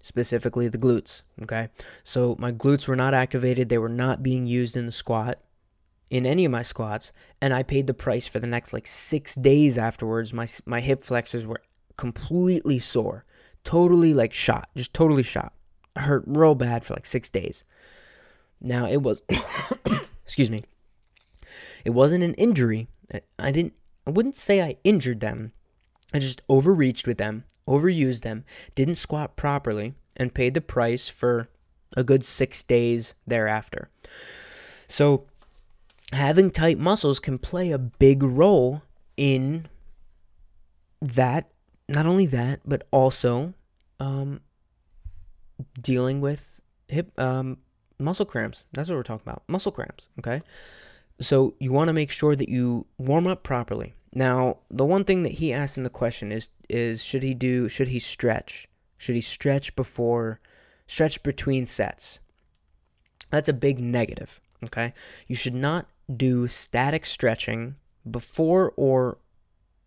specifically 0.00 0.68
the 0.68 0.78
glutes. 0.78 1.22
Okay, 1.42 1.68
so 2.02 2.36
my 2.38 2.52
glutes 2.52 2.88
were 2.88 2.96
not 2.96 3.14
activated, 3.14 3.68
they 3.68 3.78
were 3.78 3.88
not 3.88 4.22
being 4.22 4.46
used 4.46 4.76
in 4.76 4.86
the 4.86 4.92
squat, 4.92 5.38
in 6.10 6.24
any 6.24 6.44
of 6.44 6.52
my 6.52 6.62
squats, 6.62 7.12
and 7.40 7.52
I 7.52 7.62
paid 7.62 7.86
the 7.86 7.94
price 7.94 8.26
for 8.26 8.40
the 8.40 8.46
next 8.46 8.72
like 8.72 8.86
six 8.86 9.34
days 9.34 9.76
afterwards. 9.76 10.32
My 10.32 10.46
my 10.64 10.80
hip 10.80 11.04
flexors 11.04 11.46
were 11.46 11.60
completely 11.96 12.78
sore, 12.78 13.24
totally 13.64 14.14
like 14.14 14.32
shot, 14.32 14.70
just 14.74 14.94
totally 14.94 15.22
shot. 15.22 15.52
hurt 15.96 16.24
real 16.26 16.54
bad 16.54 16.84
for 16.84 16.94
like 16.94 17.06
six 17.06 17.28
days. 17.28 17.64
Now 18.60 18.86
it 18.88 19.02
was, 19.02 19.20
excuse 20.24 20.50
me, 20.50 20.62
it 21.84 21.90
wasn't 21.90 22.24
an 22.24 22.34
injury. 22.34 22.88
I 23.38 23.50
didn't, 23.50 23.74
I 24.06 24.10
wouldn't 24.10 24.36
say 24.36 24.62
I 24.62 24.76
injured 24.84 25.20
them. 25.20 25.52
I 26.12 26.18
just 26.18 26.40
overreached 26.48 27.06
with 27.06 27.18
them, 27.18 27.44
overused 27.66 28.22
them, 28.22 28.44
didn't 28.74 28.96
squat 28.96 29.36
properly, 29.36 29.94
and 30.16 30.34
paid 30.34 30.54
the 30.54 30.60
price 30.60 31.08
for 31.08 31.48
a 31.96 32.02
good 32.02 32.24
six 32.24 32.62
days 32.62 33.14
thereafter. 33.26 33.90
So, 34.88 35.26
having 36.12 36.50
tight 36.50 36.78
muscles 36.78 37.20
can 37.20 37.38
play 37.38 37.70
a 37.70 37.78
big 37.78 38.22
role 38.22 38.82
in 39.16 39.68
that. 41.00 41.50
Not 41.88 42.06
only 42.06 42.26
that, 42.26 42.60
but 42.66 42.86
also 42.90 43.54
um, 44.00 44.40
dealing 45.80 46.20
with 46.20 46.60
hip 46.88 47.18
um, 47.18 47.58
muscle 47.98 48.26
cramps. 48.26 48.64
That's 48.72 48.88
what 48.88 48.96
we're 48.96 49.02
talking 49.02 49.26
about. 49.26 49.42
Muscle 49.48 49.72
cramps. 49.72 50.08
Okay. 50.18 50.42
So 51.20 51.54
you 51.58 51.72
want 51.72 51.88
to 51.88 51.94
make 51.94 52.10
sure 52.10 52.36
that 52.36 52.48
you 52.48 52.86
warm 52.96 53.26
up 53.26 53.42
properly. 53.42 53.94
Now, 54.12 54.58
the 54.70 54.84
one 54.84 55.04
thing 55.04 55.22
that 55.24 55.32
he 55.32 55.52
asked 55.52 55.76
in 55.76 55.82
the 55.82 55.90
question 55.90 56.32
is 56.32 56.48
is 56.68 57.02
should 57.02 57.22
he 57.22 57.34
do 57.34 57.68
should 57.68 57.88
he 57.88 57.98
stretch? 57.98 58.66
Should 58.96 59.14
he 59.14 59.20
stretch 59.20 59.74
before 59.76 60.38
stretch 60.86 61.22
between 61.22 61.66
sets? 61.66 62.20
That's 63.30 63.48
a 63.48 63.52
big 63.52 63.78
negative, 63.78 64.40
okay? 64.64 64.94
You 65.26 65.34
should 65.34 65.54
not 65.54 65.86
do 66.14 66.48
static 66.48 67.04
stretching 67.04 67.76
before 68.10 68.72
or 68.76 69.18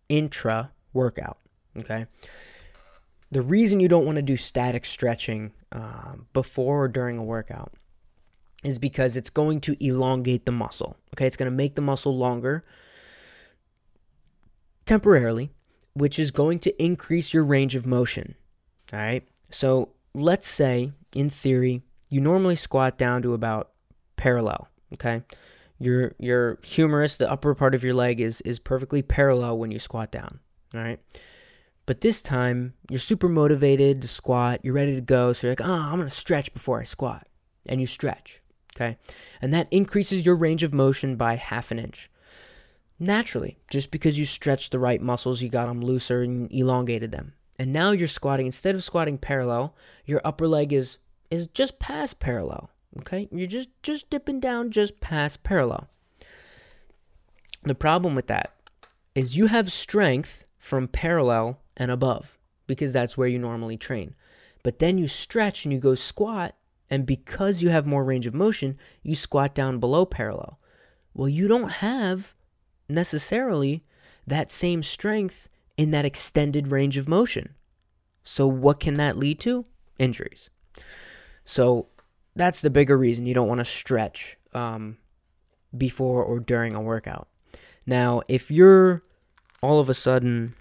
intra 0.08 0.70
workout, 0.92 1.38
okay? 1.80 2.06
The 3.32 3.42
reason 3.42 3.80
you 3.80 3.88
don't 3.88 4.06
want 4.06 4.16
to 4.16 4.22
do 4.22 4.36
static 4.36 4.84
stretching 4.84 5.52
um, 5.72 6.26
before 6.32 6.82
or 6.82 6.88
during 6.88 7.18
a 7.18 7.24
workout 7.24 7.72
is 8.62 8.78
because 8.78 9.16
it's 9.16 9.30
going 9.30 9.60
to 9.62 9.76
elongate 9.84 10.46
the 10.46 10.52
muscle. 10.52 10.96
Okay, 11.14 11.26
it's 11.26 11.36
going 11.36 11.50
to 11.50 11.56
make 11.56 11.74
the 11.74 11.82
muscle 11.82 12.16
longer 12.16 12.64
temporarily, 14.86 15.50
which 15.94 16.18
is 16.18 16.30
going 16.30 16.58
to 16.60 16.82
increase 16.82 17.34
your 17.34 17.44
range 17.44 17.74
of 17.74 17.86
motion. 17.86 18.34
All 18.92 18.98
right, 18.98 19.26
so 19.50 19.90
let's 20.14 20.48
say 20.48 20.92
in 21.14 21.30
theory 21.30 21.82
you 22.08 22.20
normally 22.20 22.56
squat 22.56 22.98
down 22.98 23.22
to 23.22 23.34
about 23.34 23.70
parallel. 24.16 24.68
Okay, 24.94 25.22
your 25.78 26.14
your 26.18 26.58
humerus, 26.62 27.16
the 27.16 27.30
upper 27.30 27.54
part 27.54 27.74
of 27.74 27.82
your 27.82 27.94
leg, 27.94 28.20
is 28.20 28.40
is 28.42 28.58
perfectly 28.58 29.02
parallel 29.02 29.58
when 29.58 29.70
you 29.70 29.78
squat 29.78 30.12
down. 30.12 30.40
All 30.74 30.80
right. 30.80 31.00
But 31.84 32.00
this 32.00 32.22
time, 32.22 32.74
you're 32.90 33.00
super 33.00 33.28
motivated 33.28 34.02
to 34.02 34.08
squat. 34.08 34.60
You're 34.62 34.74
ready 34.74 34.94
to 34.94 35.00
go. 35.00 35.32
So 35.32 35.46
you're 35.46 35.52
like, 35.52 35.66
oh, 35.66 35.72
I'm 35.72 35.96
going 35.96 36.08
to 36.08 36.14
stretch 36.14 36.54
before 36.54 36.78
I 36.80 36.84
squat. 36.84 37.26
And 37.68 37.80
you 37.80 37.86
stretch 37.86 38.41
okay? 38.74 38.96
And 39.40 39.52
that 39.52 39.68
increases 39.70 40.26
your 40.26 40.36
range 40.36 40.62
of 40.62 40.74
motion 40.74 41.16
by 41.16 41.36
half 41.36 41.70
an 41.70 41.78
inch. 41.78 42.10
Naturally, 42.98 43.58
just 43.68 43.90
because 43.90 44.18
you 44.18 44.24
stretched 44.24 44.70
the 44.70 44.78
right 44.78 45.00
muscles, 45.00 45.42
you 45.42 45.48
got 45.48 45.66
them 45.66 45.80
looser 45.80 46.22
and 46.22 46.50
elongated 46.52 47.10
them. 47.10 47.34
And 47.58 47.72
now 47.72 47.90
you're 47.90 48.08
squatting, 48.08 48.46
instead 48.46 48.74
of 48.74 48.84
squatting 48.84 49.18
parallel, 49.18 49.74
your 50.04 50.20
upper 50.24 50.48
leg 50.48 50.72
is 50.72 50.98
is 51.30 51.46
just 51.46 51.78
past 51.78 52.20
parallel, 52.20 52.70
okay? 53.00 53.26
You're 53.32 53.46
just 53.46 53.70
just 53.82 54.10
dipping 54.10 54.38
down 54.38 54.70
just 54.70 55.00
past 55.00 55.42
parallel. 55.42 55.88
The 57.62 57.74
problem 57.74 58.14
with 58.14 58.26
that 58.26 58.52
is 59.14 59.36
you 59.36 59.46
have 59.46 59.72
strength 59.72 60.44
from 60.58 60.88
parallel 60.88 61.60
and 61.76 61.90
above 61.90 62.38
because 62.66 62.92
that's 62.92 63.16
where 63.16 63.28
you 63.28 63.38
normally 63.38 63.76
train. 63.76 64.14
But 64.62 64.78
then 64.78 64.98
you 64.98 65.08
stretch 65.08 65.64
and 65.64 65.72
you 65.72 65.80
go 65.80 65.94
squat 65.94 66.54
and 66.92 67.06
because 67.06 67.62
you 67.62 67.70
have 67.70 67.86
more 67.86 68.04
range 68.04 68.26
of 68.26 68.34
motion, 68.34 68.76
you 69.02 69.14
squat 69.14 69.54
down 69.54 69.78
below 69.78 70.04
parallel. 70.04 70.60
Well, 71.14 71.26
you 71.26 71.48
don't 71.48 71.70
have 71.70 72.34
necessarily 72.86 73.82
that 74.26 74.50
same 74.50 74.82
strength 74.82 75.48
in 75.78 75.90
that 75.92 76.04
extended 76.04 76.68
range 76.68 76.98
of 76.98 77.08
motion. 77.08 77.54
So, 78.24 78.46
what 78.46 78.78
can 78.78 78.98
that 78.98 79.16
lead 79.16 79.40
to? 79.40 79.64
Injuries. 79.98 80.50
So, 81.46 81.88
that's 82.36 82.60
the 82.60 82.68
bigger 82.68 82.98
reason 82.98 83.24
you 83.24 83.32
don't 83.32 83.48
want 83.48 83.60
to 83.60 83.64
stretch 83.64 84.36
um, 84.52 84.98
before 85.74 86.22
or 86.22 86.40
during 86.40 86.74
a 86.74 86.82
workout. 86.82 87.26
Now, 87.86 88.20
if 88.28 88.50
you're 88.50 89.02
all 89.62 89.80
of 89.80 89.88
a 89.88 89.94
sudden, 89.94 90.56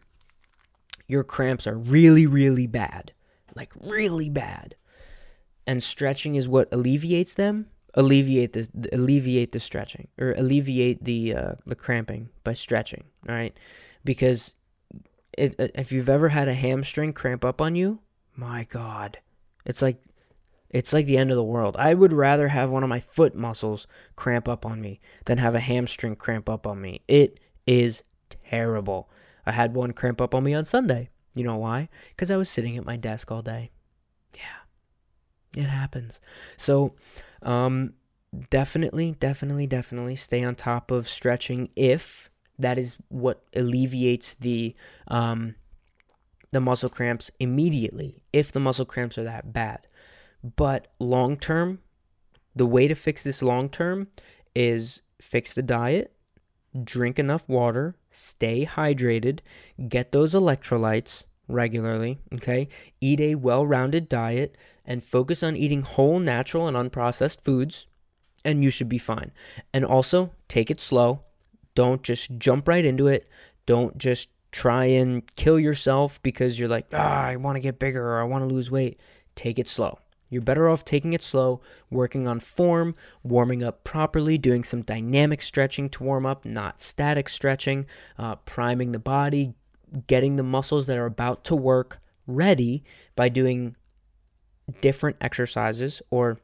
your 1.08 1.26
cramps 1.26 1.68
are 1.68 1.78
really, 1.78 2.26
really 2.26 2.68
bad, 2.68 3.12
like 3.54 3.74
really 3.82 4.30
bad, 4.30 4.78
and 5.68 5.82
stretching 5.84 6.36
is 6.36 6.50
what 6.50 6.72
alleviates 6.72 7.34
them. 7.34 7.68
Alleviate 7.94 8.54
the 8.54 8.70
alleviate 8.94 9.52
the 9.52 9.60
stretching 9.60 10.08
or 10.18 10.32
alleviate 10.32 11.04
the 11.04 11.36
uh, 11.36 11.54
the 11.66 11.76
cramping 11.76 12.30
by 12.42 12.54
stretching 12.54 13.04
all 13.28 13.36
right? 13.36 13.54
Because 14.06 14.54
it, 15.38 15.56
uh, 15.60 15.68
if 15.76 15.92
you've 15.92 16.08
ever 16.08 16.30
had 16.30 16.48
a 16.48 16.54
hamstring 16.54 17.12
cramp 17.12 17.44
up 17.44 17.60
on 17.60 17.76
you 17.76 18.00
my 18.34 18.64
god 18.70 19.18
it's 19.66 19.82
like 19.82 20.02
it's 20.72 20.94
like 20.94 21.06
the 21.06 21.18
end 21.18 21.32
of 21.32 21.36
the 21.36 21.44
world. 21.44 21.76
I 21.78 21.94
would 21.94 22.14
rather 22.14 22.48
have 22.48 22.72
one 22.72 22.84
of 22.84 22.90
my 22.90 23.02
foot 23.02 23.36
muscles 23.36 23.88
cramp 24.16 24.48
up 24.48 24.66
on 24.66 24.80
me 24.80 25.02
than 25.26 25.38
have 25.38 25.54
a 25.54 25.60
hamstring 25.60 26.16
cramp 26.16 26.50
up 26.50 26.66
on 26.66 26.82
me. 26.82 27.02
It 27.10 27.40
is 27.68 28.04
terrible. 28.30 29.10
I 29.46 29.52
had 29.52 29.76
one 29.76 29.92
cramp 29.92 30.22
up 30.22 30.34
on 30.34 30.44
me 30.44 30.54
on 30.54 30.66
sunday. 30.66 31.10
You 31.36 31.44
know 31.44 31.58
why? 31.58 31.90
Because 32.10 32.32
i 32.32 32.38
was 32.38 32.50
sitting 32.50 32.78
at 32.78 32.86
my 32.86 32.96
desk 32.96 33.32
all 33.32 33.42
day 33.42 33.72
it 35.56 35.68
happens. 35.68 36.20
So, 36.58 36.96
um, 37.42 37.94
definitely, 38.50 39.16
definitely, 39.20 39.68
definitely 39.68 40.16
stay 40.16 40.44
on 40.44 40.56
top 40.56 40.92
of 40.92 41.08
stretching 41.08 41.70
if 41.76 42.30
that 42.58 42.78
is 42.78 42.98
what 43.10 43.44
alleviates 43.56 44.36
the 44.36 44.76
um, 45.08 45.56
the 46.52 46.62
muscle 46.62 46.90
cramps 46.90 47.32
immediately. 47.40 48.22
If 48.32 48.52
the 48.52 48.60
muscle 48.60 48.86
cramps 48.86 49.18
are 49.18 49.24
that 49.24 49.54
bad, 49.54 49.88
but 50.56 50.88
long 51.00 51.38
term, 51.38 51.80
the 52.56 52.66
way 52.66 52.88
to 52.88 52.96
fix 52.96 53.24
this 53.24 53.42
long 53.42 53.70
term 53.70 54.08
is 54.56 55.02
fix 55.22 55.54
the 55.54 55.62
diet, 55.62 56.14
drink 56.84 57.20
enough 57.20 57.48
water, 57.48 57.96
stay 58.12 58.66
hydrated, 58.66 59.40
get 59.88 60.12
those 60.12 60.34
electrolytes 60.34 61.24
regularly, 61.52 62.20
okay? 62.34 62.68
Eat 63.00 63.20
a 63.20 63.36
well 63.36 63.66
rounded 63.66 64.10
diet 64.10 64.56
and 64.86 65.04
focus 65.04 65.44
on 65.44 65.56
eating 65.56 65.84
whole, 65.84 66.20
natural, 66.20 66.68
and 66.68 66.76
unprocessed 66.76 67.42
foods, 67.42 67.88
and 68.44 68.64
you 68.64 68.70
should 68.70 68.90
be 68.90 68.98
fine. 68.98 69.32
And 69.74 69.86
also, 69.86 70.32
take 70.48 70.72
it 70.72 70.82
slow. 70.82 71.22
Don't 71.76 72.04
just 72.04 72.38
jump 72.38 72.68
right 72.68 72.84
into 72.84 73.08
it. 73.08 73.30
Don't 73.66 73.98
just 73.98 74.30
try 74.52 74.86
and 74.86 75.24
kill 75.36 75.60
yourself 75.60 76.22
because 76.24 76.60
you're 76.60 76.70
like, 76.70 76.88
ah, 76.94 77.24
I 77.24 77.36
want 77.38 77.56
to 77.56 77.62
get 77.62 77.80
bigger 77.80 78.06
or 78.06 78.22
I 78.22 78.26
want 78.26 78.48
to 78.48 78.54
lose 78.54 78.70
weight. 78.70 79.00
Take 79.36 79.60
it 79.60 79.68
slow. 79.68 80.00
You're 80.30 80.42
better 80.42 80.70
off 80.70 80.86
taking 80.86 81.12
it 81.12 81.22
slow, 81.22 81.62
working 81.90 82.26
on 82.26 82.40
form, 82.40 82.96
warming 83.22 83.62
up 83.62 83.84
properly, 83.84 84.38
doing 84.38 84.64
some 84.64 84.82
dynamic 84.82 85.42
stretching 85.42 85.90
to 85.90 86.04
warm 86.04 86.26
up, 86.26 86.46
not 86.46 86.80
static 86.80 87.28
stretching, 87.28 87.86
uh, 88.18 88.38
priming 88.38 88.94
the 88.94 89.00
body, 89.00 89.54
getting 90.08 90.36
the 90.36 90.44
muscles 90.44 90.88
that 90.88 90.98
are 90.98 91.06
about 91.06 91.44
to 91.46 91.56
work 91.56 92.00
ready 92.28 92.84
by 93.16 93.30
doing 93.30 93.76
different 94.80 95.18
exercises 95.20 96.02
or 96.10 96.40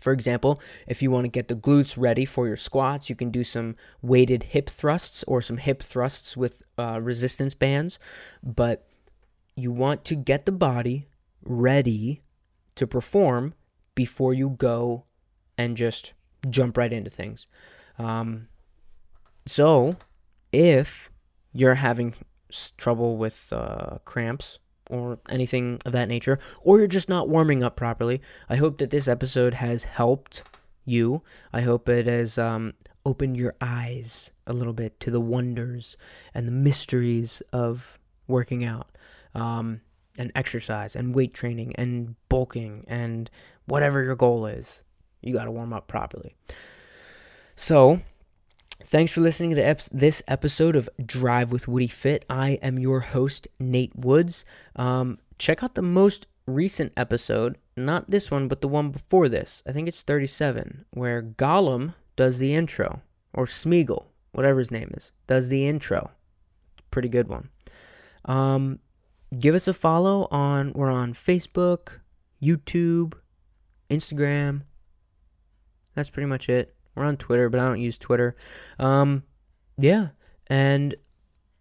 for 0.00 0.12
example, 0.12 0.60
if 0.86 1.02
you 1.02 1.10
want 1.10 1.26
to 1.26 1.28
get 1.28 1.48
the 1.48 1.54
glutes 1.54 1.96
ready 1.98 2.24
for 2.24 2.46
your 2.46 2.56
squats, 2.56 3.10
you 3.10 3.14
can 3.14 3.30
do 3.30 3.44
some 3.44 3.76
weighted 4.00 4.44
hip 4.44 4.68
thrusts 4.68 5.22
or 5.24 5.42
some 5.42 5.58
hip 5.58 5.82
thrusts 5.82 6.36
with 6.36 6.62
uh, 6.78 6.98
resistance 7.02 7.54
bands. 7.54 7.98
But 8.42 8.88
you 9.56 9.70
want 9.70 10.06
to 10.06 10.14
get 10.14 10.46
the 10.46 10.52
body 10.52 11.06
ready 11.42 12.22
to 12.76 12.86
perform 12.86 13.54
before 13.94 14.32
you 14.32 14.50
go 14.50 15.04
and 15.58 15.76
just 15.76 16.14
jump 16.48 16.78
right 16.78 16.92
into 16.92 17.10
things. 17.10 17.46
Um, 17.98 18.48
so, 19.44 19.96
if 20.52 21.10
you're 21.52 21.74
having 21.74 22.14
trouble 22.76 23.16
with 23.16 23.52
uh, 23.52 23.98
cramps 24.04 24.58
or 24.90 25.18
anything 25.28 25.80
of 25.86 25.92
that 25.92 26.08
nature, 26.08 26.38
or 26.62 26.78
you're 26.78 26.86
just 26.86 27.08
not 27.08 27.28
warming 27.28 27.62
up 27.62 27.76
properly, 27.76 28.20
I 28.48 28.56
hope 28.56 28.78
that 28.78 28.90
this 28.90 29.08
episode 29.08 29.54
has 29.54 29.84
helped 29.84 30.42
you. 30.84 31.22
I 31.52 31.60
hope 31.60 31.88
it 31.88 32.06
has 32.06 32.38
um, 32.38 32.74
opened 33.06 33.36
your 33.36 33.54
eyes 33.60 34.32
a 34.46 34.52
little 34.52 34.72
bit 34.72 34.98
to 35.00 35.10
the 35.10 35.20
wonders 35.20 35.96
and 36.34 36.46
the 36.46 36.52
mysteries 36.52 37.42
of 37.52 37.98
working 38.26 38.64
out 38.64 38.88
um, 39.34 39.80
and 40.18 40.32
exercise 40.34 40.96
and 40.96 41.14
weight 41.14 41.34
training 41.34 41.72
and 41.76 42.16
bulking 42.28 42.84
and 42.88 43.30
whatever 43.66 44.02
your 44.02 44.16
goal 44.16 44.46
is. 44.46 44.82
You 45.22 45.34
got 45.34 45.44
to 45.44 45.50
warm 45.50 45.72
up 45.72 45.86
properly. 45.86 46.34
So, 47.54 48.00
Thanks 48.84 49.12
for 49.12 49.20
listening 49.20 49.54
to 49.54 49.62
ep- 49.62 49.82
this 49.92 50.22
episode 50.26 50.74
of 50.74 50.88
Drive 51.04 51.52
with 51.52 51.68
Woody 51.68 51.86
Fit. 51.86 52.24
I 52.30 52.52
am 52.62 52.78
your 52.78 53.00
host, 53.00 53.46
Nate 53.58 53.94
Woods. 53.94 54.44
Um, 54.74 55.18
check 55.38 55.62
out 55.62 55.74
the 55.74 55.82
most 55.82 56.26
recent 56.46 56.92
episode, 56.96 57.58
not 57.76 58.10
this 58.10 58.30
one, 58.30 58.48
but 58.48 58.62
the 58.62 58.68
one 58.68 58.90
before 58.90 59.28
this. 59.28 59.62
I 59.66 59.72
think 59.72 59.86
it's 59.86 60.02
37, 60.02 60.86
where 60.92 61.22
Gollum 61.22 61.94
does 62.16 62.38
the 62.38 62.54
intro, 62.54 63.02
or 63.34 63.44
Smeagol, 63.44 64.06
whatever 64.32 64.58
his 64.58 64.70
name 64.70 64.90
is, 64.96 65.12
does 65.26 65.50
the 65.50 65.68
intro. 65.68 66.10
Pretty 66.90 67.08
good 67.08 67.28
one. 67.28 67.50
Um, 68.24 68.80
give 69.38 69.54
us 69.54 69.68
a 69.68 69.74
follow 69.74 70.26
on, 70.30 70.72
we're 70.72 70.90
on 70.90 71.12
Facebook, 71.12 72.00
YouTube, 72.42 73.14
Instagram. 73.90 74.62
That's 75.94 76.10
pretty 76.10 76.26
much 76.26 76.48
it. 76.48 76.74
We're 77.00 77.06
on 77.06 77.16
Twitter, 77.16 77.48
but 77.48 77.58
I 77.58 77.64
don't 77.64 77.80
use 77.80 77.96
Twitter. 77.96 78.36
Um, 78.78 79.22
yeah. 79.78 80.08
And 80.48 80.94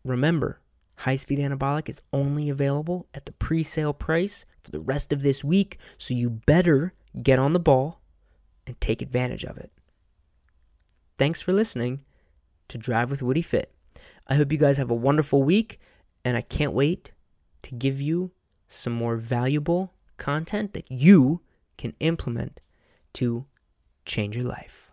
remember, 0.04 0.60
High 0.98 1.16
Speed 1.16 1.40
Anabolic 1.40 1.88
is 1.88 2.02
only 2.12 2.50
available 2.50 3.08
at 3.14 3.26
the 3.26 3.32
pre 3.32 3.64
sale 3.64 3.94
price 3.94 4.46
for 4.62 4.72
the 4.72 4.82
rest 4.82 5.14
of 5.14 5.22
this 5.22 5.42
week, 5.42 5.78
so 5.98 6.14
you 6.14 6.30
better 6.30 6.94
get 7.24 7.40
on 7.40 7.54
the 7.54 7.60
ball 7.60 8.02
and 8.68 8.80
take 8.82 9.02
advantage 9.02 9.46
of 9.46 9.56
it. 9.56 9.72
Thanks 11.18 11.42
for 11.42 11.54
listening 11.54 12.02
to 12.68 12.78
Drive 12.78 13.10
with 13.10 13.24
Woody 13.24 13.42
Fit. 13.42 13.74
I 14.28 14.36
hope 14.36 14.52
you 14.52 14.58
guys 14.58 14.76
have 14.76 14.92
a 14.92 14.96
wonderful 14.96 15.42
week, 15.42 15.80
and 16.26 16.36
I 16.36 16.42
can't 16.42 16.74
wait 16.74 17.14
to 17.62 17.76
give 17.76 18.02
you 18.02 18.32
some 18.68 18.92
more 18.92 19.16
valuable 19.16 19.94
content 20.18 20.74
that 20.74 20.92
you 20.92 21.40
can 21.78 21.94
implement 22.02 22.60
to 23.14 23.46
change 24.06 24.36
your 24.36 24.46
life. 24.46 24.89